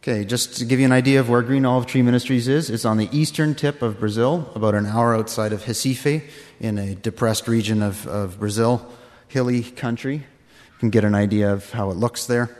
[0.00, 2.84] Okay, just to give you an idea of where Green Olive Tree Ministries is, it's
[2.84, 7.48] on the eastern tip of Brazil, about an hour outside of Recife, in a depressed
[7.48, 8.88] region of, of Brazil,
[9.26, 10.14] hilly country.
[10.14, 12.56] You can get an idea of how it looks there.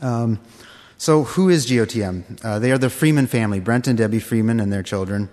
[0.00, 0.38] Um,
[0.98, 2.44] so, who is GOTM?
[2.44, 5.28] Uh, they are the Freeman family, Brent and Debbie Freeman and their children.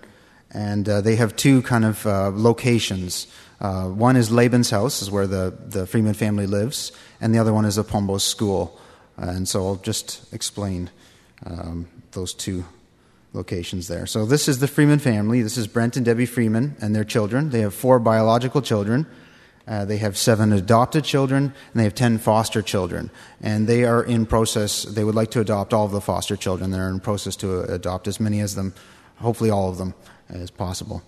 [0.49, 3.27] And uh, they have two kind of uh, locations.
[3.63, 7.53] Uh, one is Laban's house, is where the, the Freeman family lives, and the other
[7.53, 8.77] one is the Pombos school.
[9.15, 10.89] And so I'll just explain
[11.45, 12.65] um, those two
[13.31, 14.05] locations there.
[14.05, 15.41] So this is the Freeman family.
[15.41, 17.51] This is Brent and Debbie Freeman and their children.
[17.51, 19.07] They have four biological children.
[19.65, 23.09] Uh, they have seven adopted children, and they have ten foster children.
[23.41, 26.71] And they are in process, they would like to adopt all of the foster children.
[26.71, 28.73] They're in process to adopt as many as them,
[29.19, 29.93] hopefully all of them,
[30.27, 31.01] as possible.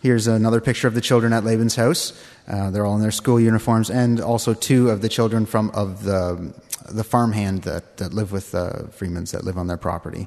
[0.00, 2.12] Here's another picture of the children at Laban's house.
[2.46, 6.04] Uh, they're all in their school uniforms, and also two of the children from of
[6.04, 6.54] the
[6.88, 10.26] the farmhand that, that live with the uh, Freemans that live on their property.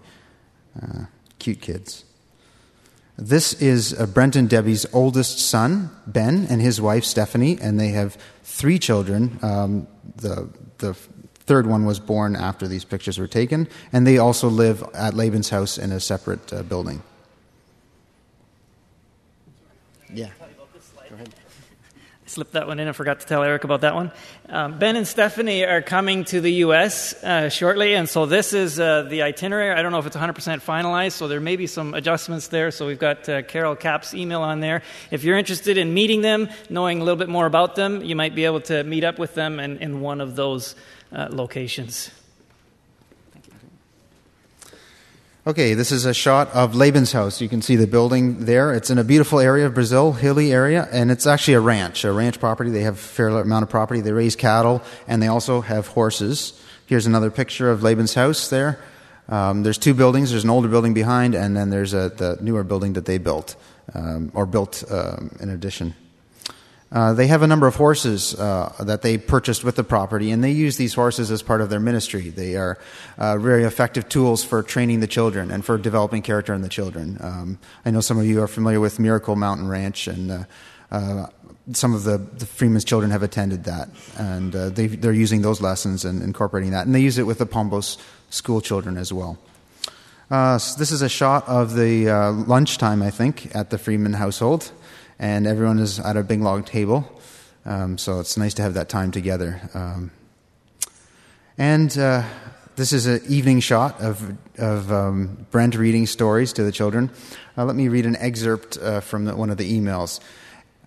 [0.82, 1.06] Uh,
[1.40, 2.04] cute kids.
[3.18, 7.90] This is uh, Brent and Debbie's oldest son, Ben, and his wife Stephanie, and they
[7.90, 9.40] have three children.
[9.42, 14.50] Um, the the third one was born after these pictures were taken, and they also
[14.50, 17.04] live at Laban's house in a separate uh, building.
[20.14, 20.30] Yeah.
[21.10, 21.30] Go ahead.
[22.26, 22.88] I slipped that one in.
[22.88, 24.12] I forgot to tell Eric about that one.
[24.48, 27.14] Um, ben and Stephanie are coming to the U.S.
[27.24, 29.78] Uh, shortly, and so this is uh, the itinerary.
[29.78, 32.72] I don't know if it's 100% finalized, so there may be some adjustments there.
[32.72, 34.84] So we've got uh, Carol Cap's email on there.
[35.10, 38.36] If you're interested in meeting them, knowing a little bit more about them, you might
[38.36, 40.76] be able to meet up with them in, in one of those
[41.12, 42.12] uh, locations.
[45.48, 47.42] Okay, this is a shot of Laban's house.
[47.42, 48.74] You can see the building there.
[48.74, 52.12] It's in a beautiful area of Brazil, hilly area, and it's actually a ranch, a
[52.12, 52.70] ranch property.
[52.70, 54.02] They have a fair amount of property.
[54.02, 56.62] They raise cattle, and they also have horses.
[56.86, 58.80] Here's another picture of Laban's house there.
[59.30, 60.30] Um, there's two buildings.
[60.30, 63.56] There's an older building behind, and then there's a, the newer building that they built.
[63.94, 65.96] um, or built um, in addition.
[66.92, 70.44] Uh, they have a number of horses uh, that they purchased with the property, and
[70.44, 72.30] they use these horses as part of their ministry.
[72.30, 72.78] They are
[73.18, 77.18] uh, very effective tools for training the children and for developing character in the children.
[77.22, 80.44] Um, I know some of you are familiar with Miracle Mountain Ranch, and uh,
[80.92, 81.28] uh,
[81.72, 86.04] some of the, the, Freeman's children have attended that, and they, are using those lessons
[86.04, 86.86] and incorporating that.
[86.86, 87.98] And they use it with the Pombos
[88.30, 89.38] school children as well.
[90.30, 92.08] So this is a shot of the
[92.48, 94.72] lunchtime, I think, at the Freeman household
[95.22, 97.08] and everyone is at a big log table.
[97.64, 99.62] Um, so it's nice to have that time together.
[99.76, 100.12] Um,
[101.60, 102.24] and uh,
[102.76, 107.12] this is an evening shot of, of um, Brent reading stories to the children.
[107.56, 110.20] Uh, let me read an excerpt uh, from the, one of the emails.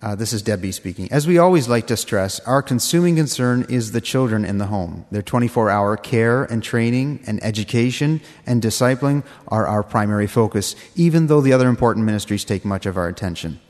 [0.01, 1.09] Uh, this is Debbie speaking.
[1.13, 5.05] As we always like to stress, our consuming concern is the children in the home.
[5.11, 11.27] Their 24 hour care and training and education and discipling are our primary focus, even
[11.27, 13.61] though the other important ministries take much of our attention.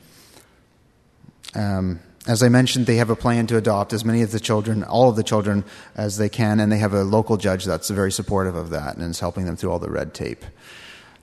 [1.55, 4.83] Um, as I mentioned, they have a plan to adopt as many of the children,
[4.83, 5.63] all of the children,
[5.95, 9.03] as they can, and they have a local judge that's very supportive of that and
[9.11, 10.43] is helping them through all the red tape.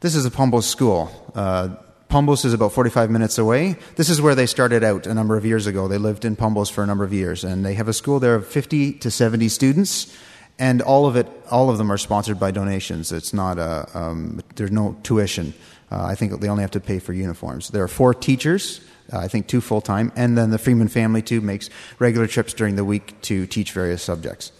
[0.00, 1.10] This is a Pombos school.
[1.34, 1.76] Uh,
[2.08, 3.76] Pombos is about 45 minutes away.
[3.96, 5.88] This is where they started out a number of years ago.
[5.88, 8.36] They lived in Pombos for a number of years, and they have a school there
[8.36, 10.16] of 50 to 70 students,
[10.58, 13.10] and all of it, all of them are sponsored by donations.
[13.10, 15.54] It's not a, um, there's no tuition.
[15.90, 17.68] Uh, I think they only have to pay for uniforms.
[17.68, 21.22] There are four teachers uh, I think two full time, and then the Freeman family
[21.22, 24.52] too makes regular trips during the week to teach various subjects.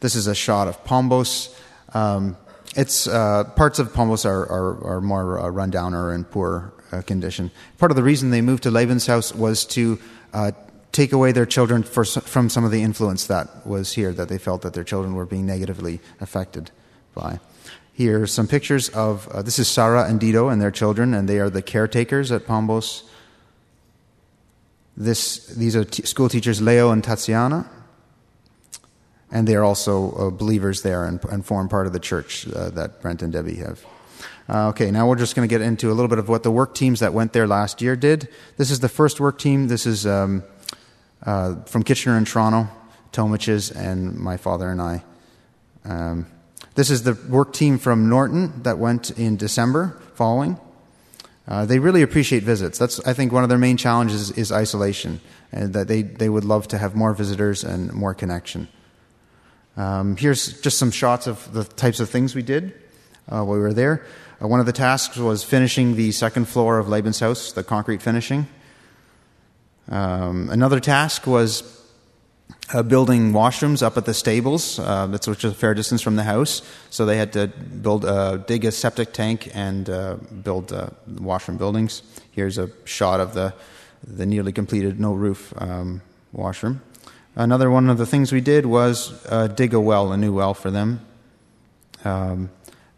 [0.00, 1.54] This is a shot of Pombos.
[1.94, 2.36] Um,
[2.76, 6.72] it's uh, parts of Pombos are, are, are more uh, run down or in poor
[6.92, 7.50] uh, condition.
[7.78, 9.98] Part of the reason they moved to Lebenshaus was to
[10.32, 10.52] uh,
[10.92, 14.38] take away their children for, from some of the influence that was here, that they
[14.38, 16.70] felt that their children were being negatively affected
[17.14, 17.40] by.
[17.92, 21.28] Here are some pictures of uh, this is Sarah and Dido and their children, and
[21.28, 23.02] they are the caretakers at Pombos.
[25.00, 27.66] This, these are t- school teachers Leo and Tatiana,
[29.32, 32.68] and they are also uh, believers there and, and, form part of the church uh,
[32.68, 33.82] that Brent and Debbie have.
[34.46, 36.50] Uh, okay, now we're just going to get into a little bit of what the
[36.50, 38.28] work teams that went there last year did.
[38.58, 39.68] This is the first work team.
[39.68, 40.44] This is um,
[41.24, 42.68] uh, from Kitchener and Toronto,
[43.10, 45.02] Tomiches, and my father and I.
[45.86, 46.26] Um,
[46.74, 50.60] this is the work team from Norton that went in December following.
[51.48, 52.78] Uh, they really appreciate visits.
[52.78, 55.20] That's, I think, one of their main challenges is isolation,
[55.52, 58.68] and that they, they would love to have more visitors and more connection.
[59.76, 62.74] Um, here's just some shots of the types of things we did
[63.28, 64.06] uh, while we were there.
[64.42, 68.46] Uh, one of the tasks was finishing the second floor of Lebenshaus, the concrete finishing.
[69.88, 71.79] Um, another task was
[72.72, 76.16] uh, building washrooms up at the stables, uh, that's which is a fair distance from
[76.16, 76.62] the house.
[76.90, 81.58] So they had to build, uh, dig a septic tank and uh, build uh, washroom
[81.58, 82.02] buildings.
[82.30, 83.54] Here's a shot of the
[84.06, 86.00] the nearly completed no roof um,
[86.32, 86.80] washroom.
[87.36, 90.54] Another one of the things we did was uh, dig a well, a new well
[90.54, 91.00] for them.
[92.04, 92.50] Um,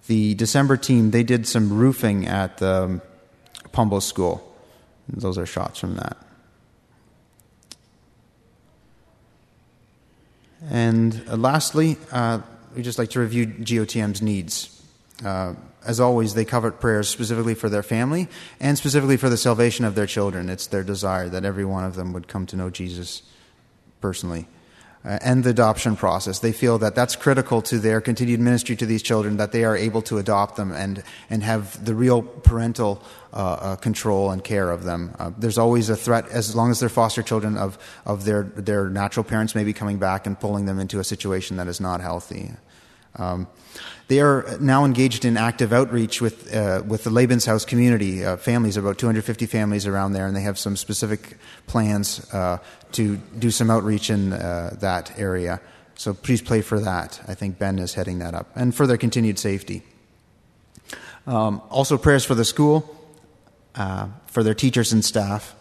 [0.06, 3.00] the December team they did some roofing at the
[3.72, 4.48] Pombo School.
[5.08, 6.16] Those are shots from that.
[10.70, 12.40] And uh, lastly, uh,
[12.74, 14.82] we just like to review GOTM's needs.
[15.24, 18.28] Uh, as always, they covered prayers specifically for their family
[18.60, 20.48] and specifically for the salvation of their children.
[20.48, 23.22] It's their desire that every one of them would come to know Jesus
[24.00, 24.46] personally
[25.04, 26.38] uh, and the adoption process.
[26.38, 29.76] They feel that that's critical to their continued ministry to these children, that they are
[29.76, 34.70] able to adopt them and, and have the real parental uh, uh, control and care
[34.70, 35.14] of them.
[35.18, 38.88] Uh, there's always a threat, as long as they're foster children, of, of their, their
[38.88, 42.50] natural parents maybe coming back and pulling them into a situation that is not healthy.
[43.16, 43.46] Um,
[44.08, 48.76] they are now engaged in active outreach with, uh, with the Lebenshaus community, uh, families,
[48.76, 52.58] about 250 families around there, and they have some specific plans uh,
[52.92, 55.60] to do some outreach in uh, that area.
[55.94, 57.20] So please pray for that.
[57.28, 59.82] I think Ben is heading that up, and for their continued safety.
[61.26, 62.94] Um, also, prayers for the school,
[63.76, 65.54] uh, for their teachers and staff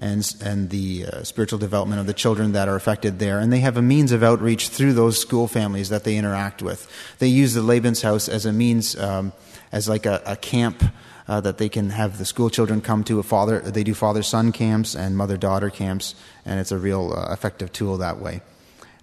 [0.00, 3.38] and, and the uh, spiritual development of the children that are affected there.
[3.38, 6.90] And they have a means of outreach through those school families that they interact with.
[7.18, 9.32] They use the Lebenshaus as a means, um,
[9.70, 10.82] as like a, a camp.
[11.28, 13.60] Uh, that they can have the school children come to a father.
[13.60, 18.18] They do father-son camps and mother-daughter camps, and it's a real uh, effective tool that
[18.18, 18.40] way.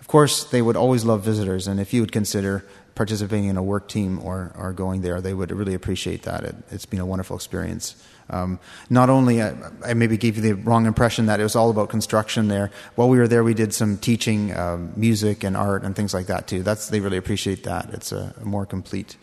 [0.02, 3.64] Of course, they would always love visitors, and if you would consider participating in a
[3.64, 6.44] work team or, or going there, they would really appreciate that.
[6.44, 7.96] It, has been a wonderful experience.
[8.30, 8.60] Um,
[8.90, 9.56] not only, I,
[9.86, 12.72] I, maybe gave you the wrong impression that it was all about construction there.
[12.96, 16.28] While we were there, we did some teaching, um, music and art and things like
[16.28, 16.62] that too.
[16.62, 17.94] That's, they really appreciate that.
[17.94, 19.16] It's a, a more complete,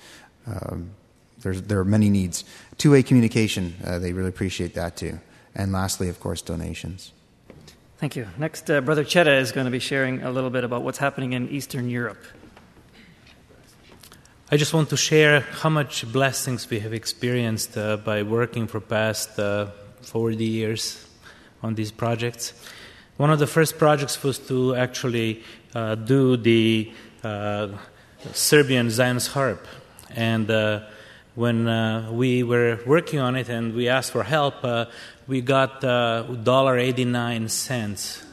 [0.47, 0.91] um,
[1.43, 2.45] there are many needs.
[2.79, 5.21] Two way communication, uh, they really appreciate that too.
[5.55, 7.13] And lastly, of course, donations.
[7.99, 8.27] Thank you.
[8.39, 11.33] Next, uh, Brother Chetta is going to be sharing a little bit about what's happening
[11.33, 12.23] in Eastern Europe.
[14.55, 18.79] I just want to share how much blessings we have experienced uh, by working for
[18.79, 19.67] past uh,
[20.03, 21.05] 40 years
[21.61, 22.53] on these projects.
[23.17, 25.43] One of the first projects was to actually
[25.75, 26.93] uh, do the
[27.25, 27.71] uh,
[28.33, 29.67] Serbian Zionist harp.
[30.11, 30.83] And uh,
[31.35, 34.63] when uh, we were working on it and we asked for help,
[35.27, 38.25] we got $1.89.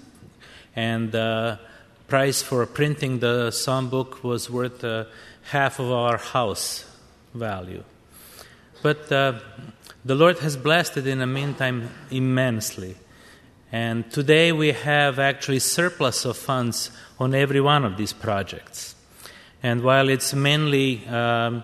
[0.75, 1.15] And
[2.11, 4.83] price for printing the psalm book was worth
[5.43, 6.83] half of our house
[7.33, 7.85] value.
[8.81, 9.39] But uh,
[10.03, 12.97] the Lord has blessed it in the meantime immensely.
[13.71, 18.93] And today we have actually surplus of funds on every one of these projects.
[19.63, 21.63] And while it's mainly um,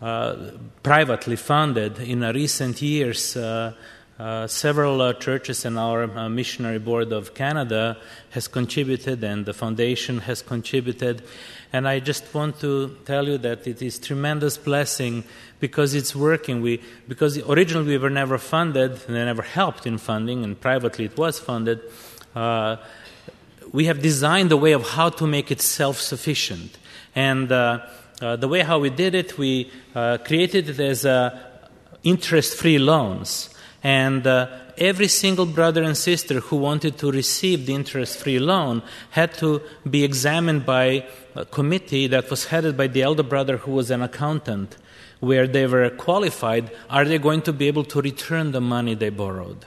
[0.00, 0.52] uh,
[0.84, 3.36] privately funded, in recent years,
[4.18, 7.96] uh, several uh, churches and our uh, missionary board of Canada
[8.30, 11.22] has contributed, and the foundation has contributed.
[11.72, 15.22] And I just want to tell you that it is tremendous blessing
[15.60, 16.62] because it's working.
[16.62, 21.04] We, because originally we were never funded, and they never helped in funding, and privately
[21.04, 21.80] it was funded.
[22.34, 22.76] Uh,
[23.70, 26.76] we have designed a way of how to make it self-sufficient.
[27.14, 27.86] And uh,
[28.20, 29.70] uh, the way how we did it, we
[30.24, 31.06] created it as
[32.02, 33.50] interest-free loans.
[33.82, 38.82] And uh, every single brother and sister who wanted to receive the interest free loan
[39.10, 43.72] had to be examined by a committee that was headed by the elder brother who
[43.72, 44.76] was an accountant,
[45.20, 49.10] where they were qualified are they going to be able to return the money they
[49.10, 49.64] borrowed?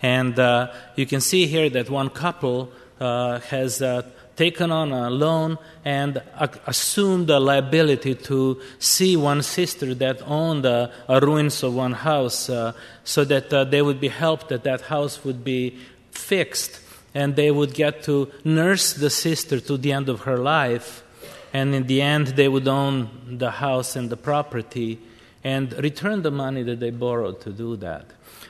[0.00, 4.02] And uh, you can see here that one couple uh, has uh,
[4.36, 6.22] taken on a loan and
[6.66, 10.90] assumed the liability to see one sister that owned a
[11.22, 12.72] ruins of one house uh,
[13.04, 15.78] so that uh, they would be helped, that that house would be
[16.10, 16.80] fixed,
[17.14, 21.02] and they would get to nurse the sister to the end of her life.
[21.52, 24.98] And in the end, they would own the house and the property
[25.44, 28.06] and return the money that they borrowed to do that.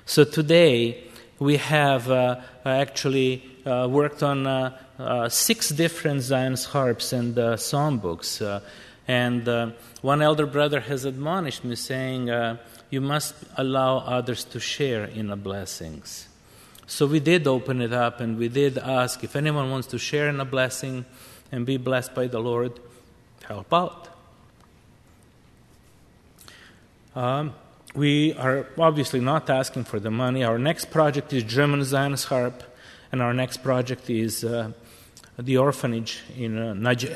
[0.07, 1.05] So today,
[1.39, 4.47] we have uh, actually uh, worked on
[4.99, 8.45] uh, six different Zionist harps and uh, songbooks.
[8.45, 8.61] Uh,
[9.07, 9.71] and uh,
[10.03, 12.57] one elder brother has admonished me, saying, uh,
[12.91, 16.29] You must allow others to share in the blessings.
[16.87, 20.29] So we did open it up and we did ask if anyone wants to share
[20.29, 21.07] in a blessing
[21.51, 22.79] and be blessed by the Lord,
[23.45, 24.09] help out.
[27.17, 27.55] Um,
[27.95, 30.45] we are obviously not asking for the money.
[30.45, 32.63] Our next project is German Zionist harp,
[33.13, 34.73] and our next project is uh,
[35.39, 37.09] the orphanage in uh, Nagy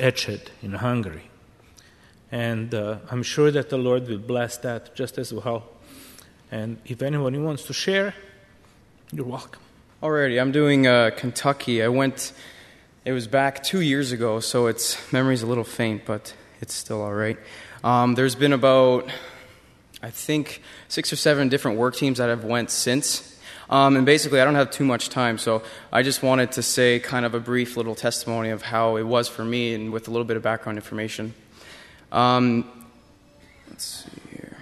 [0.61, 1.29] in Hungary.
[2.31, 5.63] And uh, I'm sure that the Lord will bless that just as well.
[6.51, 8.13] And if anyone wants to share,
[9.11, 9.61] you're welcome.
[10.01, 11.83] Alrighty, I'm doing uh, Kentucky.
[11.83, 12.33] I went,
[13.05, 17.01] it was back two years ago, so its memory's a little faint, but it's still
[17.01, 17.37] all right.
[17.83, 19.09] Um, there's been about,
[20.01, 23.28] I think, six or seven different work teams that have went since
[23.69, 25.61] um, and basically, I don't have too much time, so
[25.93, 29.27] I just wanted to say kind of a brief little testimony of how it was
[29.27, 31.35] for me and with a little bit of background information.
[32.11, 32.67] Um,
[33.69, 34.57] let's see here.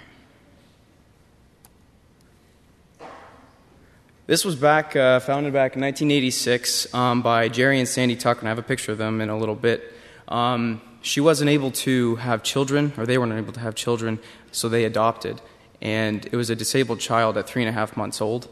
[4.26, 8.50] This was back, uh, founded back in 1986 um, by Jerry and Sandy Tuck, and
[8.50, 9.94] I have a picture of them in a little bit.
[10.28, 14.20] Um, she wasn't able to have children, or they weren't able to have children,
[14.52, 15.40] so they adopted.
[15.82, 18.50] And it was a disabled child at three and a half months old.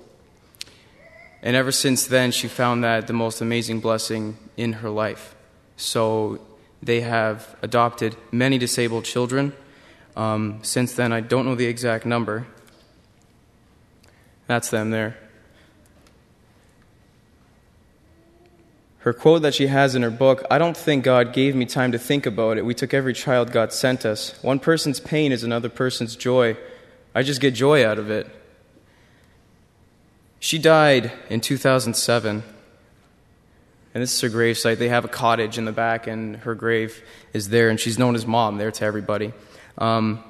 [1.45, 5.35] And ever since then, she found that the most amazing blessing in her life.
[5.77, 6.41] So
[6.81, 9.53] they have adopted many disabled children.
[10.15, 12.47] Um, since then, I don't know the exact number.
[14.47, 15.17] That's them there.
[18.99, 21.91] Her quote that she has in her book I don't think God gave me time
[21.91, 22.65] to think about it.
[22.65, 24.33] We took every child God sent us.
[24.41, 26.57] One person's pain is another person's joy.
[27.13, 28.25] I just get joy out of it.
[30.45, 32.43] She died in 2007.
[33.95, 34.77] And this is her gravesite.
[34.77, 38.13] They have a cottage in the back, and her grave is there, and she's known
[38.13, 39.33] as mom there to everybody.
[39.79, 40.23] Um,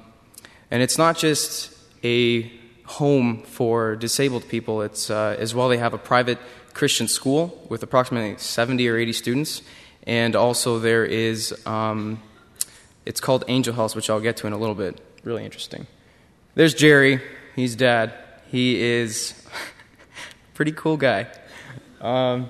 [0.72, 1.70] and it's not just
[2.02, 2.50] a
[2.86, 6.38] home for disabled people, it's uh, as well, they have a private
[6.74, 9.64] Christian school with approximately 70 or 80 students.
[10.08, 12.24] And also, there is, um,
[13.06, 14.98] it's called Angel House, which I'll get to in a little bit.
[15.26, 15.88] Really interesting.
[16.54, 17.20] There's Jerry.
[17.54, 18.14] He's dad.
[18.48, 19.34] He is
[20.56, 21.28] pretty cool guy.
[22.00, 22.50] Um,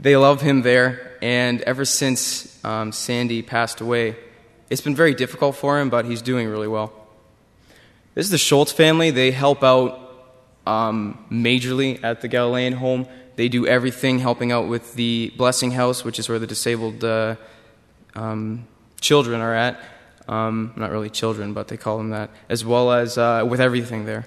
[0.00, 4.16] they love him there, and ever since um, Sandy passed away,
[4.70, 6.92] it's been very difficult for him, but he's doing really well.
[8.14, 9.10] This is the Schultz family.
[9.10, 10.00] They help out
[10.66, 13.06] um, majorly at the Galilean home.
[13.36, 17.36] They do everything helping out with the Blessing House, which is where the disabled uh,
[18.14, 18.66] um,
[18.98, 19.78] children are at.
[20.26, 24.06] Um, not really children, but they call them that, as well as uh, with everything
[24.06, 24.26] there.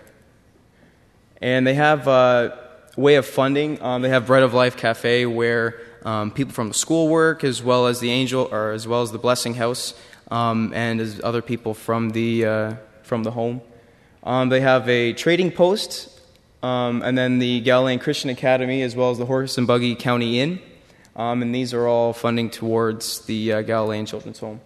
[1.42, 2.67] And they have a
[2.98, 3.82] way of funding.
[3.82, 7.64] Um, they have Bread of Life Cafe, where um, people from the school work, as
[7.64, 9.94] well as the Angel, or as well as the Blessing House,
[10.30, 12.74] um, and as other people from the uh,
[13.04, 13.62] from the home.
[14.24, 16.10] Um, they have a trading post,
[16.62, 20.40] um, and then the Galilean Christian Academy, as well as the Horse and Buggy County
[20.40, 20.60] Inn.
[21.16, 24.60] Um, and these are all funding towards the uh, Galilean Children's Home.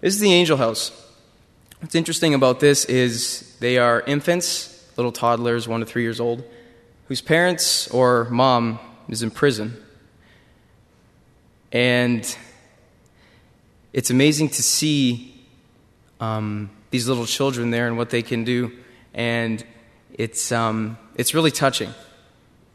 [0.00, 0.90] This is the Angel House.
[1.80, 6.44] What's interesting about this is they are infants, little toddlers, one to three years old,
[7.08, 8.78] whose parents or mom
[9.08, 9.76] is in prison.
[11.70, 12.36] And
[13.92, 15.34] it's amazing to see
[16.20, 18.72] um, these little children there and what they can do.
[19.14, 19.64] And
[20.14, 21.92] it's, um, it's really touching.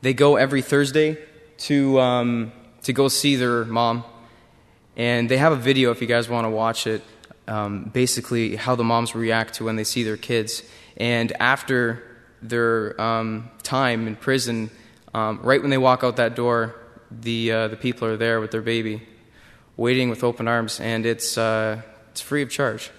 [0.02, 1.18] They go every Thursday
[1.60, 2.52] to, um,
[2.84, 4.04] to go see their mom.
[4.96, 7.04] And they have a video if you guys want to watch it
[7.48, 10.64] um, basically how the moms react to when they see their kids.
[10.98, 12.04] And after
[12.42, 14.70] their um, time in prison,
[15.14, 16.76] um, right when they walk out that door,
[17.12, 19.02] the, uh, the people are there with their baby,
[19.76, 21.82] waiting with open arms, and it's, uh,
[22.12, 22.92] it's free of charge.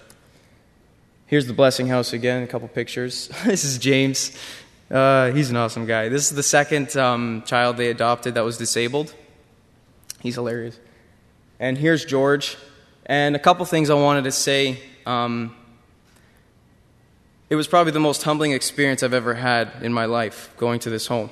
[1.27, 3.27] Here's the Blessing House again, a couple pictures.
[3.45, 4.35] this is James.
[4.89, 6.09] Uh, he's an awesome guy.
[6.09, 9.13] This is the second um, child they adopted that was disabled.
[10.21, 10.79] He's hilarious.
[11.59, 12.57] And here's George.
[13.05, 14.79] And a couple things I wanted to say.
[15.05, 15.55] Um,
[17.49, 20.89] it was probably the most humbling experience I've ever had in my life going to
[20.89, 21.31] this home.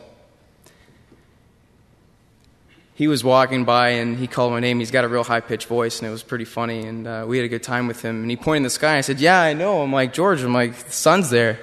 [2.95, 4.79] He was walking by and he called my name.
[4.79, 6.87] He's got a real high pitched voice, and it was pretty funny.
[6.87, 8.23] And uh, we had a good time with him.
[8.23, 8.97] And he pointed in the sky.
[8.97, 9.83] I said, Yeah, I know.
[9.83, 11.59] I'm like, George, I'm like, the sun's there.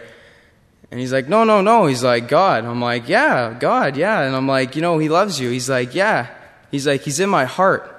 [0.93, 1.87] And he's like, No, no, no.
[1.87, 2.65] He's like, God.
[2.65, 4.21] I'm like, Yeah, God, yeah.
[4.21, 5.51] And I'm like, You know, he loves you.
[5.51, 6.29] He's like, Yeah.
[6.71, 7.91] He's like, He's in my heart.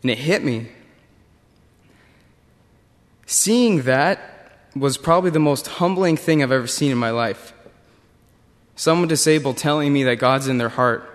[0.00, 0.68] And it hit me.
[3.26, 4.35] Seeing that
[4.78, 7.54] was probably the most humbling thing I've ever seen in my life.
[8.74, 11.10] Someone disabled telling me that God's in their heart.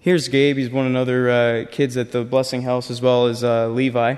[0.00, 0.58] Here's Gabe.
[0.58, 3.68] He's one of the other uh, kids at the Blessing House, as well as uh,
[3.68, 4.16] Levi.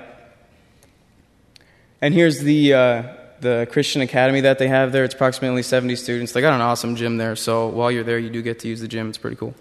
[2.01, 3.03] And here's the, uh,
[3.39, 5.05] the Christian Academy that they have there.
[5.05, 6.33] It's approximately 70 students.
[6.33, 8.81] They got an awesome gym there, so while you're there, you do get to use
[8.81, 9.07] the gym.
[9.07, 9.55] It's pretty cool.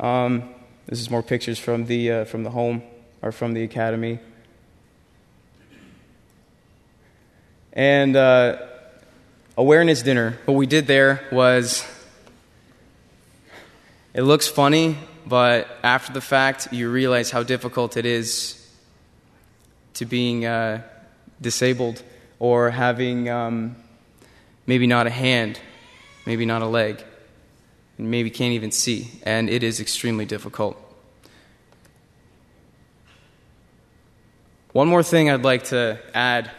[0.00, 0.48] Um,
[0.86, 2.82] this is more pictures from the, uh, from the home
[3.20, 4.18] or from the academy.
[7.72, 8.58] And uh,
[9.56, 10.38] awareness dinner.
[10.44, 11.86] What we did there was
[14.12, 18.58] it looks funny, but after the fact, you realize how difficult it is
[19.94, 20.82] to being uh,
[21.40, 22.02] disabled
[22.38, 23.76] or having um,
[24.66, 25.58] maybe not a hand,
[26.26, 27.02] maybe not a leg,
[27.96, 29.10] and maybe can't even see.
[29.22, 30.76] And it is extremely difficult.
[34.72, 36.50] One more thing I'd like to add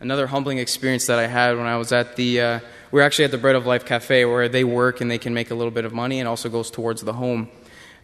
[0.00, 3.26] another humbling experience that I had when I was at the, uh, we are actually
[3.26, 5.70] at the Bread of Life Cafe where they work and they can make a little
[5.70, 7.50] bit of money and also goes towards the home.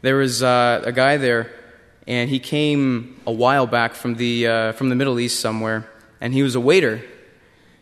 [0.02, 1.50] There was uh, a guy there,
[2.06, 5.90] and he came a while back from the, uh, from the Middle East somewhere,
[6.20, 7.02] and he was a waiter.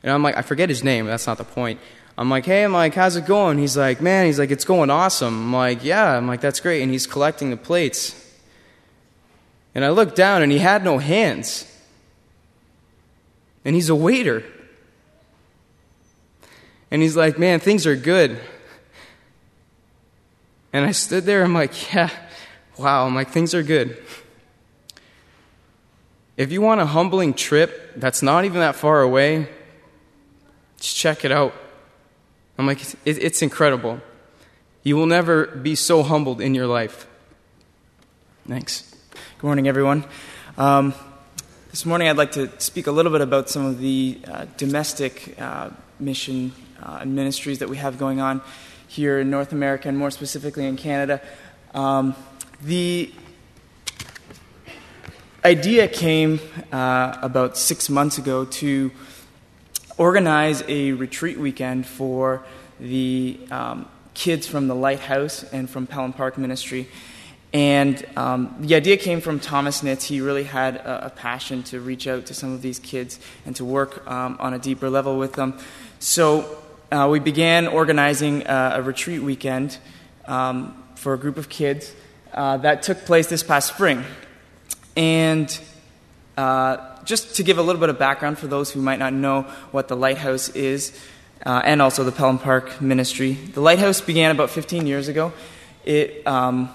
[0.05, 1.81] And I'm like, I forget his name, that's not the point.
[2.17, 3.59] I'm like, hey, I'm like, how's it going?
[3.59, 5.47] He's like, man, he's like, it's going awesome.
[5.47, 6.83] I'm like, yeah, I'm like, that's great.
[6.83, 8.15] And he's collecting the plates.
[9.75, 11.69] And I looked down, and he had no hands
[13.65, 14.45] and he's a waiter.
[16.91, 18.39] And he's like, Man, things are good.
[20.73, 22.11] And I stood there, I'm like, Yeah,
[22.79, 23.07] wow.
[23.07, 24.03] I'm like, Things are good.
[26.37, 29.49] If you want a humbling trip that's not even that far away,
[30.81, 31.55] just check it out.
[32.59, 34.01] I'm like, It's incredible.
[34.83, 37.07] You will never be so humbled in your life.
[38.47, 38.95] Thanks.
[39.39, 40.05] Good morning, everyone.
[40.59, 40.93] Um,
[41.75, 45.35] this morning, I'd like to speak a little bit about some of the uh, domestic
[45.41, 48.43] uh, mission uh, and ministries that we have going on
[48.87, 51.20] here in North America and more specifically in Canada.
[51.75, 52.14] Um,
[52.62, 53.12] the
[55.45, 56.39] idea came
[56.70, 58.93] uh, about six months ago to
[59.99, 62.45] organize a retreat weekend for
[62.79, 66.87] the um, kids from the Lighthouse and from Pelham Park Ministry
[67.55, 70.02] and um, the idea came from Thomas Nitz.
[70.02, 73.55] He really had a, a, passion to reach out to some of these kids and
[73.55, 75.57] to work um, on a deeper level with them.
[76.00, 76.59] So
[76.90, 79.78] uh, we began organizing a retreat weekend
[80.24, 81.94] um, for a group of kids
[82.32, 84.02] uh, that took place this past spring.
[84.96, 85.57] And
[86.36, 89.42] uh, just to give a little bit of background for those who might not know
[89.70, 90.92] what the Lighthouse is,
[91.46, 93.34] uh, and also the Pelham Park Ministry.
[93.34, 95.32] The Lighthouse began about 15 years ago.
[95.84, 96.74] It, um,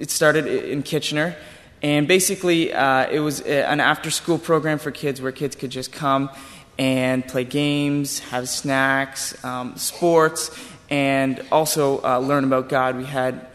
[0.00, 1.36] it started in Kitchener,
[1.82, 5.92] and basically uh, it was an after school program for kids where kids could just
[5.92, 6.30] come
[6.78, 10.50] and play games, have snacks, um, sports,
[10.88, 12.96] and also uh, learn about God.
[12.96, 13.46] We had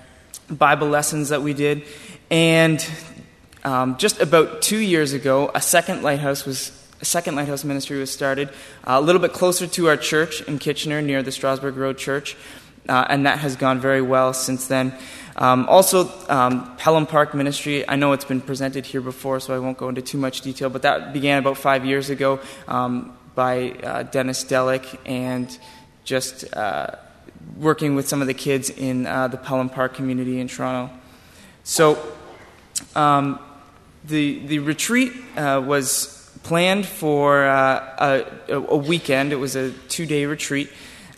[0.47, 1.83] Bible lessons that we did.
[2.29, 2.87] And
[3.63, 6.71] um, just about two years ago, a second lighthouse was
[7.01, 8.49] a second lighthouse ministry was started,
[8.83, 12.37] uh, a little bit closer to our church in Kitchener, near the Strasburg Road Church,
[12.87, 14.93] uh, and that has gone very well since then.
[15.37, 19.59] Um, also, um, Pelham Park Ministry, I know it's been presented here before, so I
[19.59, 23.71] won't go into too much detail, but that began about five years ago um, by
[23.71, 25.57] uh, Dennis Delick and
[26.05, 26.95] just uh,
[27.57, 30.93] working with some of the kids in uh, the Pelham Park community in Toronto.
[31.63, 31.97] So,
[32.95, 33.39] um,
[34.05, 40.05] the, the retreat uh, was planned for uh, a, a, weekend, it was a two
[40.05, 40.71] day retreat.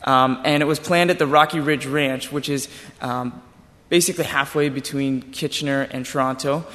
[0.04, 2.70] Um, and it was planned at the Rocky Ridge Ranch, which is
[3.02, 3.42] um,
[3.90, 6.66] basically halfway between Kitchener and Toronto.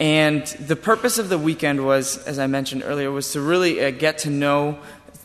[0.00, 3.90] And the purpose of the weekend was, as I mentioned earlier, was to really uh,
[3.90, 4.78] get to know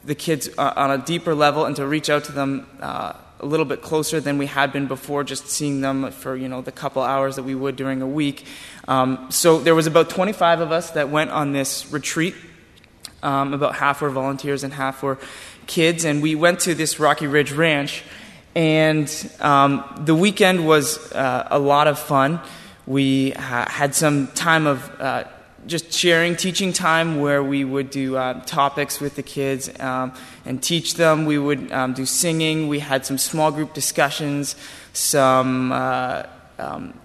[0.03, 3.45] the kids uh, on a deeper level and to reach out to them uh, a
[3.45, 6.71] little bit closer than we had been before, just seeing them for you know the
[6.71, 8.45] couple hours that we would during a week.
[8.87, 12.35] Um, so there was about 25 of us that went on this retreat.
[13.23, 15.17] Um, about half were volunteers and half were
[15.65, 18.03] kids, and we went to this Rocky Ridge Ranch
[18.57, 22.39] and um, the weekend was uh, a lot of fun.
[22.87, 25.25] We ha- had some time of uh,
[25.67, 30.11] just sharing, teaching time where we would do uh, topics with the kids um,
[30.43, 31.27] and teach them.
[31.27, 32.67] We would um, do singing.
[32.67, 34.55] We had some small group discussions,
[34.91, 36.23] some uh,
[36.57, 36.95] um,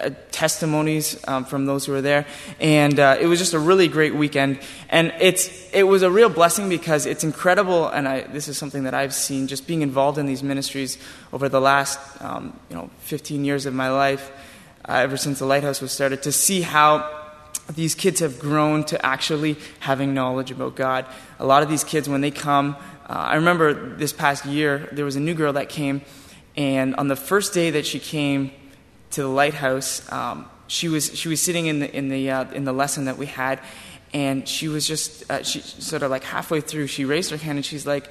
[0.00, 2.26] uh, testimonies um, from those who were there,
[2.60, 4.60] and uh, it was just a really great weekend.
[4.88, 8.84] And it's it was a real blessing because it's incredible, and I, this is something
[8.84, 10.98] that I've seen just being involved in these ministries
[11.32, 14.30] over the last um, you know 15 years of my life,
[14.88, 17.18] uh, ever since the Lighthouse was started, to see how
[17.74, 21.06] these kids have grown to actually having knowledge about God.
[21.38, 22.76] A lot of these kids, when they come,
[23.08, 26.02] uh, I remember this past year there was a new girl that came,
[26.56, 28.52] and on the first day that she came
[29.10, 32.64] to the lighthouse, um, she was she was sitting in the in the uh, in
[32.64, 33.60] the lesson that we had,
[34.12, 37.58] and she was just uh, she sort of like halfway through, she raised her hand
[37.58, 38.10] and she's like,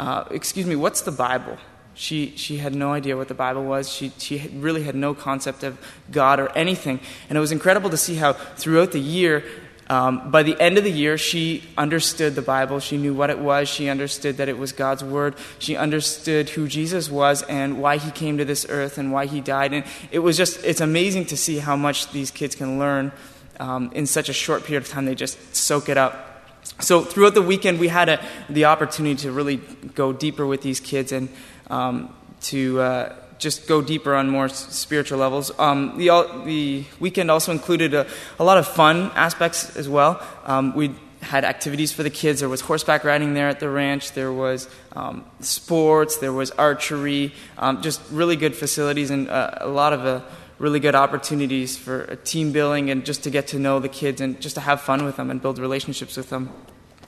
[0.00, 1.58] uh, "Excuse me, what's the Bible?"
[1.94, 3.92] She she had no idea what the Bible was.
[3.92, 5.78] She she really had no concept of
[6.10, 9.44] God or anything, and it was incredible to see how throughout the year
[9.90, 12.78] um, by the end of the year, she understood the Bible.
[12.78, 13.68] She knew what it was.
[13.68, 15.34] She understood that it was God's Word.
[15.58, 19.40] She understood who Jesus was and why he came to this earth and why he
[19.40, 19.72] died.
[19.72, 23.12] And it was just, it's amazing to see how much these kids can learn
[23.60, 25.06] um, in such a short period of time.
[25.06, 26.44] They just soak it up.
[26.80, 29.56] So throughout the weekend, we had a, the opportunity to really
[29.94, 31.30] go deeper with these kids and
[31.70, 32.80] um, to.
[32.80, 35.50] Uh, just go deeper on more spiritual levels.
[35.58, 36.08] Um, the,
[36.44, 38.06] the weekend also included a,
[38.38, 40.20] a, lot of fun aspects as well.
[40.44, 42.40] Um, we had activities for the kids.
[42.40, 44.12] There was horseback riding there at the ranch.
[44.12, 46.18] There was um, sports.
[46.18, 47.32] There was archery.
[47.56, 50.20] Um, just really good facilities and uh, a lot of uh,
[50.58, 54.40] really good opportunities for team building and just to get to know the kids and
[54.40, 56.50] just to have fun with them and build relationships with them.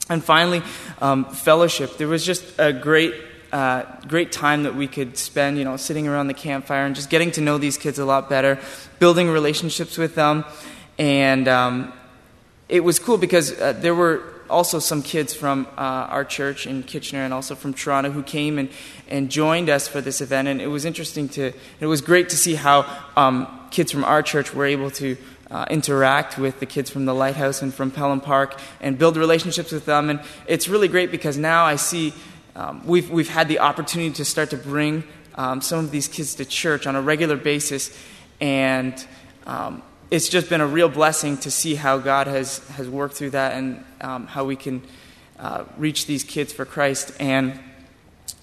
[0.09, 0.63] And finally,
[1.01, 1.97] um, fellowship.
[1.97, 3.15] There was just a great
[3.53, 7.11] uh, great time that we could spend, you know, sitting around the campfire and just
[7.11, 8.59] getting to know these kids a lot better,
[8.99, 10.45] building relationships with them.
[10.99, 11.93] And um,
[12.69, 15.81] it was cool because uh, there were also some kids from uh,
[16.11, 18.69] our church in Kitchener and also from Toronto who came and,
[19.09, 20.49] and joined us for this event.
[20.49, 22.87] And it was interesting to, it was great to see how
[23.17, 25.17] um, kids from our church were able to
[25.51, 29.73] uh, interact with the kids from the Lighthouse and from Pelham Park and build relationships
[29.73, 30.11] with them.
[30.11, 32.13] And it's really great because now I see
[32.57, 36.35] um, we've, we've had the opportunity to start to bring um, some of these kids
[36.37, 37.97] to church on a regular basis,
[38.41, 39.07] and
[39.47, 43.31] um, it's just been a real blessing to see how God has, has worked through
[43.31, 44.83] that and um, how we can
[45.39, 47.13] uh, reach these kids for Christ.
[47.21, 47.59] And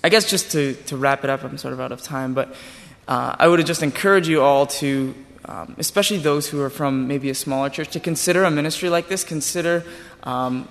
[0.04, 2.56] I guess just to, to wrap it up, I'm sort of out of time, but
[3.08, 5.14] uh, I would just encourage you all to,
[5.46, 9.10] um, especially those who are from maybe a smaller church, to consider a ministry like
[9.10, 9.24] this.
[9.24, 9.84] Consider
[10.24, 10.68] um,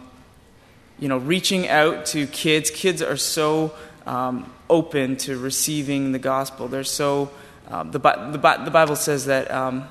[0.98, 2.70] you know, reaching out to kids.
[2.70, 3.72] Kids are so
[4.06, 6.68] um, open to receiving the gospel.
[6.68, 7.30] They're so,
[7.68, 9.88] um, the, the, the, Bible says that um,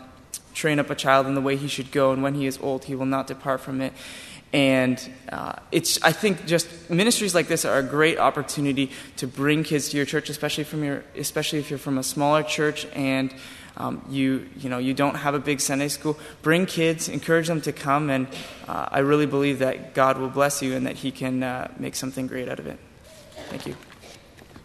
[0.54, 2.86] train up a child in the way he should go, and when he is old,
[2.86, 3.94] he will not depart from it.
[4.54, 9.64] And uh, it's, I think, just ministries like this are a great opportunity to bring
[9.64, 13.34] kids to your church, especially from your, especially if you're from a smaller church, and
[13.78, 17.62] um, you, you, know, you don't have a big Sunday school, bring kids, encourage them
[17.62, 18.28] to come, and
[18.68, 21.96] uh, I really believe that God will bless you and that He can uh, make
[21.96, 22.80] something great out of it.
[23.50, 23.76] Thank you.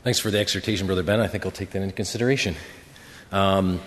[0.02, 1.20] Thanks for the exhortation, Brother Ben.
[1.20, 2.54] I think I'll take that into consideration.
[3.32, 3.80] Um,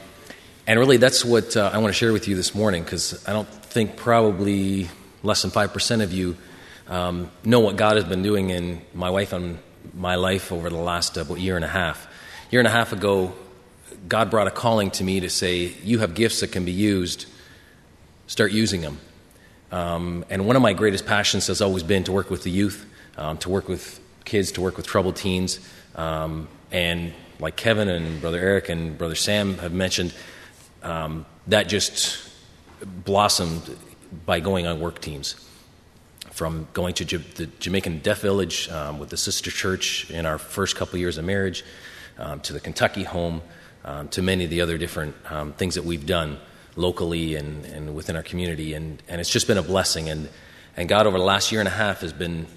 [0.68, 3.34] and really, that's what uh, I want to share with you this morning because I
[3.34, 4.90] don't think probably
[5.24, 6.38] less than 5% of you
[6.88, 9.58] um, know what God has been doing in my wife and
[9.94, 12.08] my life over the last uh, year and a half.
[12.52, 13.34] Year and a half ago,
[14.08, 17.26] God brought a calling to me to say, You have gifts that can be used,
[18.28, 19.00] start using them.
[19.72, 22.86] Um, and one of my greatest passions has always been to work with the youth,
[23.18, 25.60] um, to work with kids, to work with troubled teens.
[25.96, 30.14] Um, and like Kevin and Brother Eric and Brother Sam have mentioned,
[30.84, 32.30] um, that just
[32.84, 33.78] blossomed
[34.26, 35.36] by going on work teams.
[36.32, 40.76] From going to the Jamaican Deaf Village um, with the sister church in our first
[40.76, 41.64] couple years of marriage,
[42.18, 43.42] um, to the Kentucky home,
[43.86, 46.40] um, to many of the other different um, things that we've done
[46.76, 48.74] locally and, and within our community.
[48.74, 50.10] And, and it's just been a blessing.
[50.10, 50.30] And,
[50.76, 52.48] and God, over the last year and a half, has been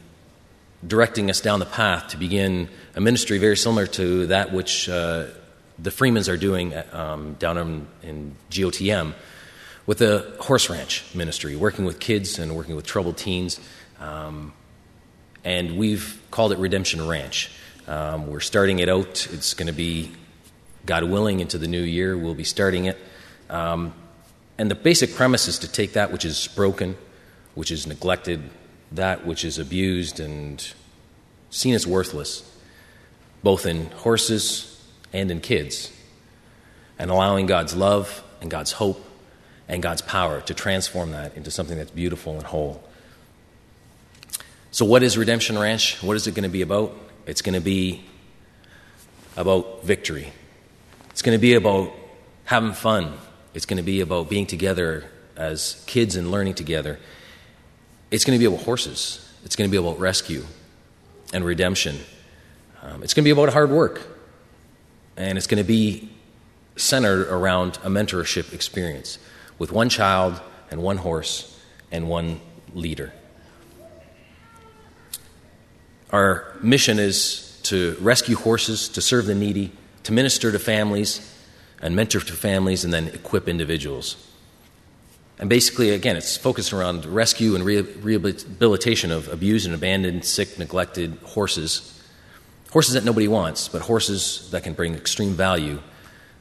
[0.86, 5.26] directing us down the path to begin a ministry very similar to that which uh,
[5.78, 9.14] the Freemans are doing um, down in, in, GOTM
[9.86, 13.60] with a horse ranch ministry, working with kids and working with troubled teens.
[14.00, 14.52] Um,
[15.44, 17.50] and we've called it Redemption Ranch.
[17.86, 19.28] Um, we're starting it out.
[19.32, 20.10] It's going to be,
[20.86, 22.16] God willing, into the new year.
[22.16, 22.96] We'll be starting it.
[23.50, 23.92] Um,
[24.58, 26.96] and the basic premise is to take that which is broken,
[27.54, 28.42] which is neglected,
[28.92, 30.72] that which is abused and
[31.50, 32.50] seen as worthless,
[33.42, 34.82] both in horses
[35.12, 35.92] and in kids,
[36.98, 39.04] and allowing God's love and God's hope
[39.68, 42.82] and God's power to transform that into something that's beautiful and whole.
[44.70, 46.02] So, what is Redemption Ranch?
[46.02, 46.96] What is it going to be about?
[47.26, 48.04] It's going to be
[49.36, 50.32] about victory.
[51.16, 51.94] It's going to be about
[52.44, 53.14] having fun.
[53.54, 56.98] It's going to be about being together as kids and learning together.
[58.10, 59.26] It's going to be about horses.
[59.42, 60.44] It's going to be about rescue
[61.32, 61.96] and redemption.
[62.82, 64.06] Um, it's going to be about hard work.
[65.16, 66.10] And it's going to be
[66.76, 69.18] centered around a mentorship experience
[69.58, 70.38] with one child
[70.70, 71.58] and one horse
[71.90, 72.42] and one
[72.74, 73.10] leader.
[76.10, 79.72] Our mission is to rescue horses, to serve the needy,
[80.06, 81.32] to minister to families
[81.82, 84.16] and mentor to families, and then equip individuals.
[85.38, 91.18] And basically, again, it's focused around rescue and rehabilitation of abused and abandoned, sick, neglected
[91.22, 92.00] horses.
[92.70, 95.80] Horses that nobody wants, but horses that can bring extreme value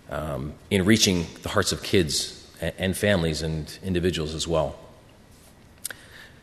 [0.10, 4.80] um, in reaching the hearts of kids and families and individuals as well.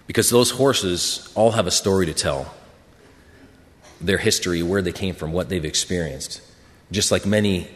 [0.06, 2.52] Because those horses all have a story to tell
[4.00, 6.42] their history, where they came from, what they've experienced.
[6.92, 7.66] Just like many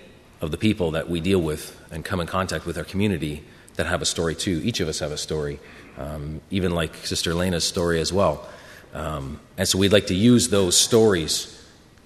[0.41, 3.43] of the people that we deal with and come in contact with our community
[3.77, 4.61] that have a story too.
[4.63, 5.59] Each of us have a story,
[5.99, 8.47] um, even like Sister Elena's story as well.
[8.93, 11.53] Um, and so we'd like to use those stories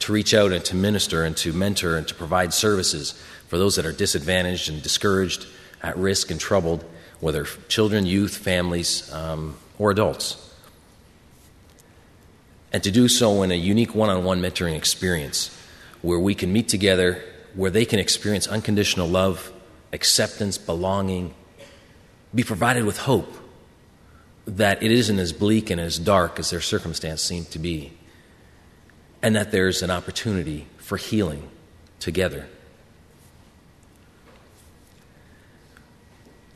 [0.00, 3.76] to reach out and to minister and to mentor and to provide services for those
[3.76, 5.46] that are disadvantaged and discouraged,
[5.82, 6.84] at risk, and troubled,
[7.20, 10.54] whether children, youth, families, um, or adults.
[12.72, 15.56] And to do so in a unique one on one mentoring experience
[16.02, 17.22] where we can meet together,
[17.54, 19.52] where they can experience unconditional love,
[19.92, 21.34] acceptance, belonging,
[22.34, 23.36] be provided with hope
[24.46, 27.92] that it isn't as bleak and as dark as their circumstance seemed to be,
[29.22, 31.48] and that there's an opportunity for healing
[31.98, 32.46] together.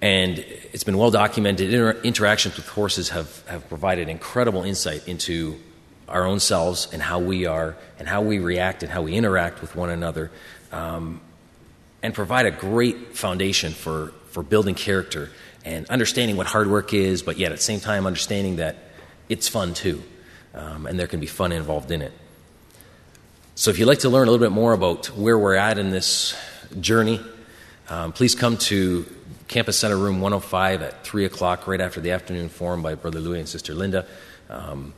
[0.01, 1.73] And it's been well documented.
[1.73, 5.59] Inter- interactions with horses have, have provided incredible insight into
[6.09, 9.61] our own selves and how we are and how we react and how we interact
[9.61, 10.31] with one another,
[10.73, 11.21] um,
[12.03, 15.31] and provide a great foundation for, for building character
[15.65, 18.77] and understanding what hard work is, but yet at the same time understanding that
[19.29, 20.03] it's fun too,
[20.55, 22.13] um, and there can be fun involved in it.
[23.55, 25.91] So, if you'd like to learn a little bit more about where we're at in
[25.91, 26.37] this
[26.81, 27.21] journey,
[27.89, 29.07] um, please come to
[29.49, 33.39] Campus Center Room 105 at 3 o'clock, right after the afternoon forum by Brother Louis
[33.39, 34.07] and Sister Linda.
[34.51, 34.93] Um,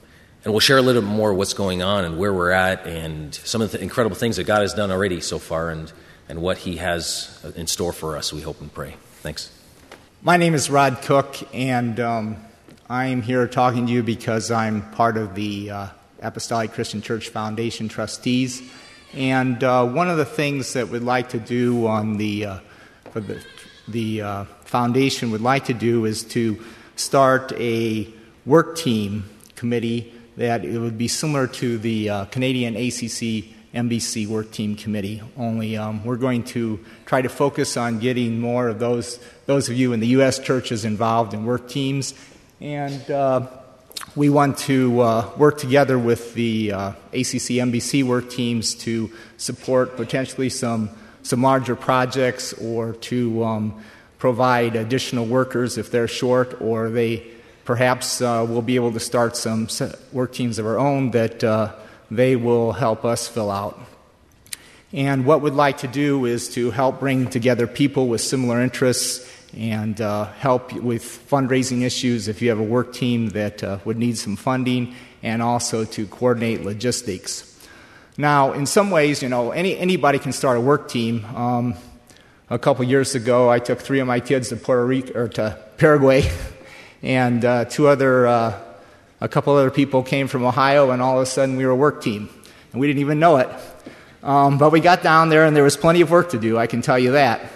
[0.47, 3.35] and we'll share a little bit more what's going on and where we're at and
[3.35, 5.93] some of the incredible things that God has done already so far and,
[6.29, 8.95] and what He has in store for us, we hope and pray.
[9.23, 9.51] Thanks.
[10.23, 12.37] My name is Rod Cook, and um,
[12.89, 15.87] I'm here talking to you because I'm part of the uh,
[16.23, 18.63] Apostolic Christian Church Foundation trustees.
[19.15, 22.59] And uh, one of the things that we'd like to do on the, uh,
[23.11, 23.45] for the,
[23.89, 28.07] the uh, foundation would like to do is to start a
[28.45, 34.53] work team committee that it would be similar to the uh, Canadian ACC MBC Work
[34.53, 35.23] Team Committee.
[35.37, 39.77] Only um, we're going to try to focus on getting more of those those of
[39.77, 40.39] you in the U.S.
[40.39, 42.15] churches involved in work teams,
[42.61, 43.47] and uh,
[44.15, 49.97] we want to uh, work together with the uh, ACC MBC work teams to support
[49.97, 50.91] potentially some
[51.23, 53.85] some larger projects or to um,
[54.19, 57.27] provide additional workers if they're short or they
[57.67, 59.69] perhaps uh, we'll be able to start some
[60.13, 61.75] work teams of our own that uh,
[62.11, 63.79] they will help us fill out.
[64.93, 69.31] And what we'd like to do is to help bring together people with similar interests
[69.55, 73.99] and uh, help with fundraising issues if you have a work team that uh, would
[73.99, 77.53] need some funding, and also to coordinate logistics.
[78.17, 81.25] Now, in some ways, you know, any, anybody can start a work team.
[81.35, 81.75] Um,
[82.49, 85.59] a couple years ago, I took three of my kids to Puerto Rico or to
[85.79, 86.31] Paraguay,
[87.07, 88.61] and uh, two other, uh,
[89.21, 91.77] a couple other people came from Ohio, and all of a sudden we were a
[91.77, 92.29] work team,
[92.73, 93.49] and we didn't even know it.
[94.25, 96.59] Um, but we got down there, and there was plenty of work to do.
[96.59, 97.49] I can tell you that.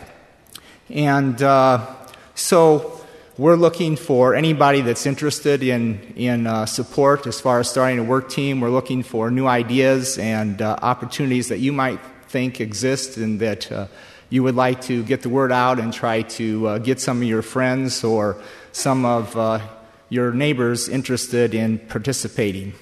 [0.88, 1.84] And uh,
[2.36, 3.04] so
[3.38, 8.04] we're looking for anybody that's interested in, in uh, support as far as starting a
[8.04, 8.60] work team.
[8.60, 11.98] We're looking for new ideas and uh, opportunities that you might
[12.28, 13.88] think exist and that uh,
[14.28, 17.24] you would like to get the word out and try to uh, get some of
[17.24, 18.40] your friends or
[18.72, 19.60] some of uh,
[20.08, 22.72] your neighbors interested in participating.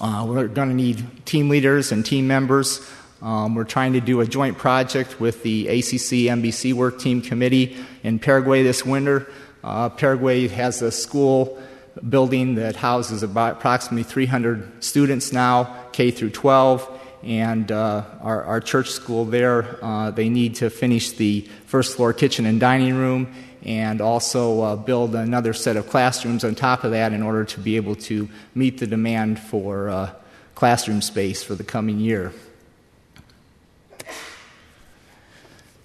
[0.00, 2.88] we're going to need team leaders and team members.
[3.22, 7.76] Um, we're trying to do a joint project with the ACC MBC Work Team Committee
[8.02, 9.30] in Paraguay this winter.
[9.62, 11.60] Uh, Paraguay has a school
[12.08, 18.60] building that houses about approximately 300 students now, K through 12, and uh, our, our,
[18.60, 23.34] church school there, uh, they need to finish the first floor kitchen and dining room
[23.64, 27.60] and also uh, build another set of classrooms on top of that in order to
[27.60, 30.12] be able to meet the demand for uh,
[30.54, 32.32] classroom space for the coming year.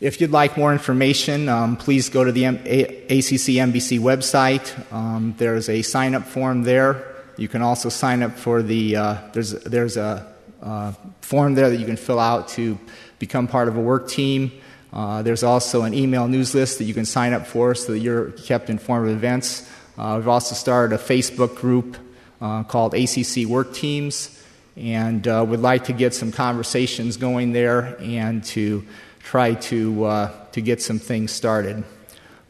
[0.01, 4.91] If you'd like more information, um, please go to the M- a- ACC MBC website.
[4.91, 7.15] Um, there's a sign up form there.
[7.37, 11.77] You can also sign up for the, uh, there's, there's a uh, form there that
[11.77, 12.77] you can fill out to
[13.19, 14.51] become part of a work team.
[14.95, 17.99] Uh, there's also an email news list that you can sign up for so that
[17.99, 19.69] you're kept informed of events.
[19.97, 21.97] Uh, we've also started a Facebook group
[22.39, 24.41] uh, called ACC Work Teams,
[24.77, 28.85] and uh, would like to get some conversations going there and to
[29.19, 31.83] try to, uh, to get some things started.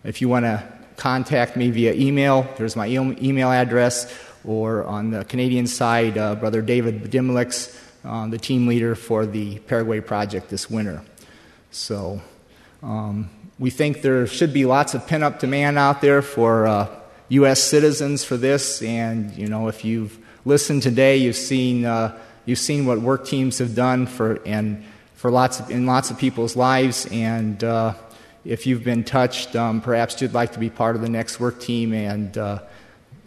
[0.04, 0.64] If you want to
[0.98, 6.62] contact me via email, there's my email address, or on the Canadian side, uh, Brother
[6.62, 7.76] David Dimlix,
[8.30, 11.02] the team leader for the Paraguay project this winter.
[11.72, 12.22] So
[12.86, 16.88] um, we think there should be lots of pent up demand out there for uh,
[17.30, 17.62] U.S.
[17.62, 22.86] citizens for this, and you know if you've listened today, you've seen uh, you've seen
[22.86, 27.08] what work teams have done for and for lots of, in lots of people's lives.
[27.08, 27.96] And uh,
[28.44, 31.60] if you've been touched, um, perhaps you'd like to be part of the next work
[31.60, 32.60] team and uh,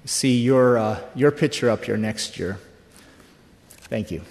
[0.04, 2.58] see your, uh, your picture up here next year.
[3.88, 4.22] Thank you.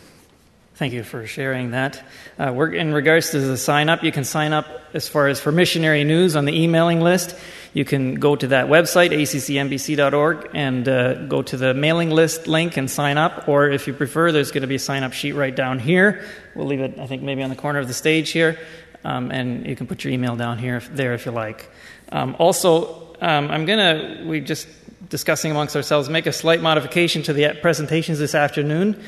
[0.77, 2.03] Thank you for sharing that.
[2.39, 5.51] Uh, in regards to the sign up, you can sign up as far as for
[5.51, 7.35] missionary news on the emailing list.
[7.73, 12.77] You can go to that website, accmbc.org, and uh, go to the mailing list link
[12.77, 13.49] and sign up.
[13.49, 16.23] Or if you prefer, there's going to be a sign up sheet right down here.
[16.53, 18.59] We'll leave it, I think, maybe on the corner of the stage here.
[19.03, 21.71] Um, and you can put your email down here if, there if you like.
[22.11, 24.67] Um, also, um, I'm going to, we just
[25.09, 29.01] discussing amongst ourselves, make a slight modification to the presentations this afternoon.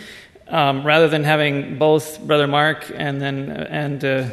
[0.49, 4.29] Um, rather than having both Brother Mark and then and uh,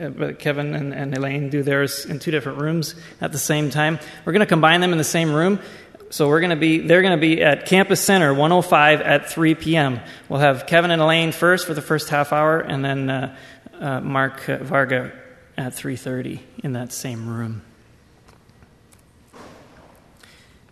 [0.00, 3.98] uh, Kevin and, and Elaine do theirs in two different rooms at the same time.
[4.24, 5.58] We're going to combine them in the same room.
[6.10, 9.54] So we're going to be, they're going to be at Campus Center 105 at 3
[9.56, 10.00] p.m.
[10.28, 13.36] We'll have Kevin and Elaine first for the first half hour, and then uh,
[13.78, 15.12] uh, Mark Varga
[15.56, 17.62] at 3:30 in that same room.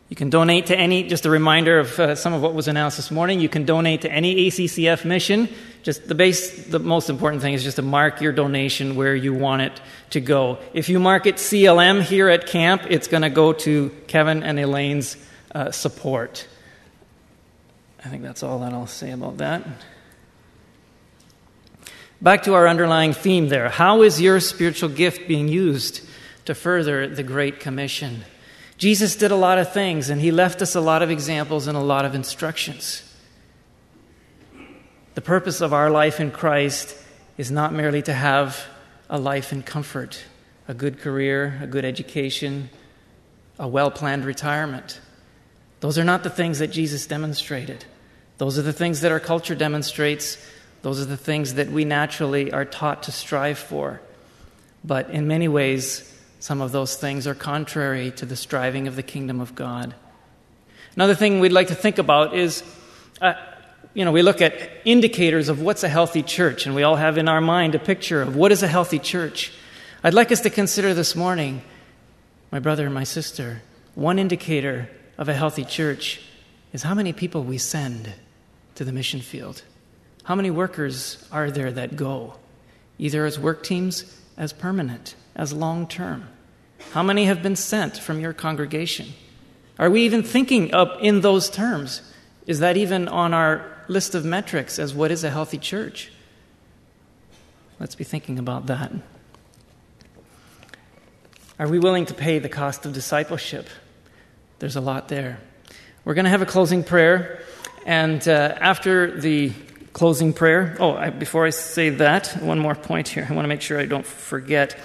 [0.09, 2.97] You can donate to any, just a reminder of uh, some of what was announced
[2.97, 3.41] this morning.
[3.41, 5.49] You can donate to any ACCF mission.
[5.83, 9.35] Just the base, the most important thing is just to mark your donation where you
[9.35, 9.81] want it
[10.11, 10.59] to go.
[10.73, 14.61] If you mark it CLM here at camp, it's going to go to Kevin and
[14.61, 15.17] Elaine's
[15.53, 16.47] uh, support.
[18.05, 19.67] I think that's all that I'll say about that.
[22.23, 23.69] Back to our underlying theme there.
[23.69, 26.07] How is your spiritual gift being used
[26.45, 28.23] to further the Great Commission?
[28.79, 31.77] Jesus did a lot of things, and he left us a lot of examples and
[31.77, 33.03] a lot of instructions.
[35.15, 36.95] The purpose of our life in Christ
[37.39, 38.67] is not merely to have
[39.09, 40.23] a life in comfort,
[40.69, 42.69] a good career, a good education,
[43.59, 45.01] a well planned retirement.
[45.81, 47.87] Those are not the things that Jesus demonstrated.
[48.39, 50.37] Those are the things that our culture demonstrates.
[50.83, 54.03] Those are the things that we naturally are taught to strive for.
[54.85, 56.13] But in many ways,
[56.47, 59.93] some of those things are contrary to the striving of the kingdom of God.
[60.95, 62.63] Another thing we'd like to think about is
[63.21, 63.35] uh,
[63.95, 67.19] you know, we look at indicators of what's a healthy church, and we all have
[67.19, 69.53] in our mind a picture of what is a healthy church.
[70.05, 71.63] I'd like us to consider this morning,
[72.53, 73.63] my brother and my sister,
[73.97, 74.89] one indicator
[75.19, 76.21] of a healthy church
[76.73, 78.13] is how many people we send
[78.77, 79.65] to the mission field.
[80.23, 82.35] How many workers are there that go,
[82.99, 86.29] either as work teams, as permanent, as long term?
[86.93, 89.09] How many have been sent from your congregation?
[89.79, 92.01] Are we even thinking up in those terms?
[92.47, 96.11] Is that even on our list of metrics as what is a healthy church?
[97.79, 98.93] Let's be thinking about that.
[101.59, 103.69] Are we willing to pay the cost of discipleship?
[104.59, 105.39] There's a lot there.
[106.05, 107.41] We're going to have a closing prayer,
[107.85, 109.53] and uh, after the
[109.93, 113.27] closing prayer, oh, I, before I say that, one more point here.
[113.29, 114.79] I want to make sure I don't forget.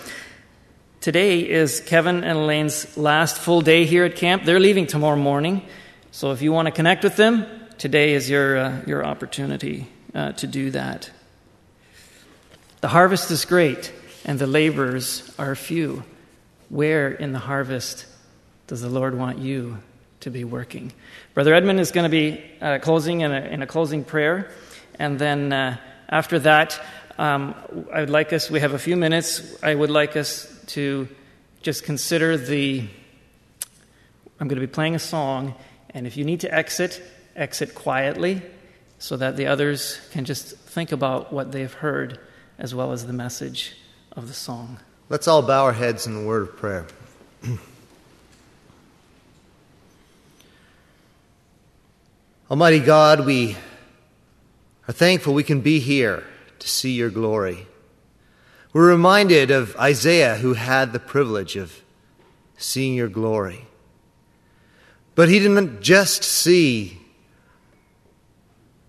[1.02, 4.44] Today is Kevin and Elaine's last full day here at camp.
[4.44, 5.66] They're leaving tomorrow morning.
[6.12, 7.48] So if you want to connect with them,
[7.80, 11.10] today is your, uh, your opportunity uh, to do that.
[12.82, 13.92] The harvest is great,
[14.26, 16.04] and the laborers are few.
[16.70, 18.06] Where in the harvest
[18.68, 19.80] does the Lord want you
[20.20, 20.94] to be working?
[21.34, 24.52] Brother Edmund is going to be uh, closing in a, in a, closing prayer,
[25.00, 25.78] and then uh,
[26.10, 26.80] after that,
[27.18, 27.56] um,
[27.92, 31.08] I would like us, we have a few minutes, I would like us to
[31.62, 32.88] just consider the.
[34.40, 35.54] I'm going to be playing a song
[35.94, 37.02] and if you need to exit,
[37.36, 38.42] exit quietly
[38.98, 42.20] so that the others can just think about what they've heard
[42.58, 43.76] as well as the message
[44.14, 44.80] of the song.
[45.10, 46.88] Let's all bow our heads in a word of prayer.
[52.50, 53.58] Almighty God, we
[54.88, 56.24] are thankful we can be here
[56.60, 57.68] to see your glory.
[58.74, 61.82] We're reminded of Isaiah, who had the privilege of
[62.58, 63.66] seeing your glory.
[65.14, 67.02] But he didn't just see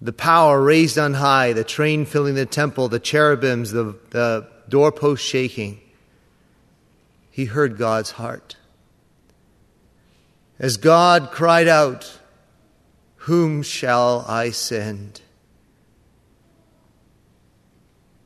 [0.01, 5.25] the power raised on high, the train filling the temple, the cherubims, the, the doorpost
[5.25, 5.81] shaking.
[7.31, 8.57] He heard God's heart.
[10.59, 12.19] As God cried out,
[13.17, 15.23] Whom shall I send?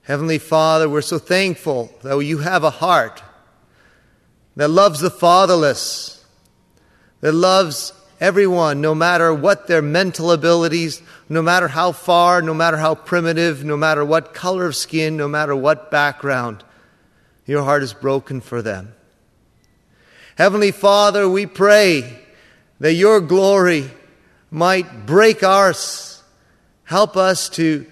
[0.07, 3.25] Heavenly Father, we're so thankful that you have a heart
[4.55, 6.25] that loves the fatherless
[7.23, 12.77] that loves everyone, no matter what their mental abilities, no matter how far, no matter
[12.77, 16.63] how primitive, no matter what color of skin, no matter what background.
[17.45, 18.95] Your heart is broken for them.
[20.39, 22.17] Heavenly Father, we pray
[22.79, 23.91] that your glory
[24.53, 26.23] might break ours.
[26.85, 27.87] Help us to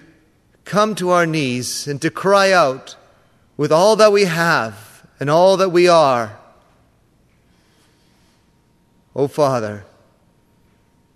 [0.64, 2.96] come to our knees and to cry out
[3.56, 6.38] with all that we have and all that we are
[9.16, 9.84] O oh, Father,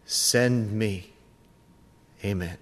[0.06, 1.10] send me.
[2.24, 2.58] Amen.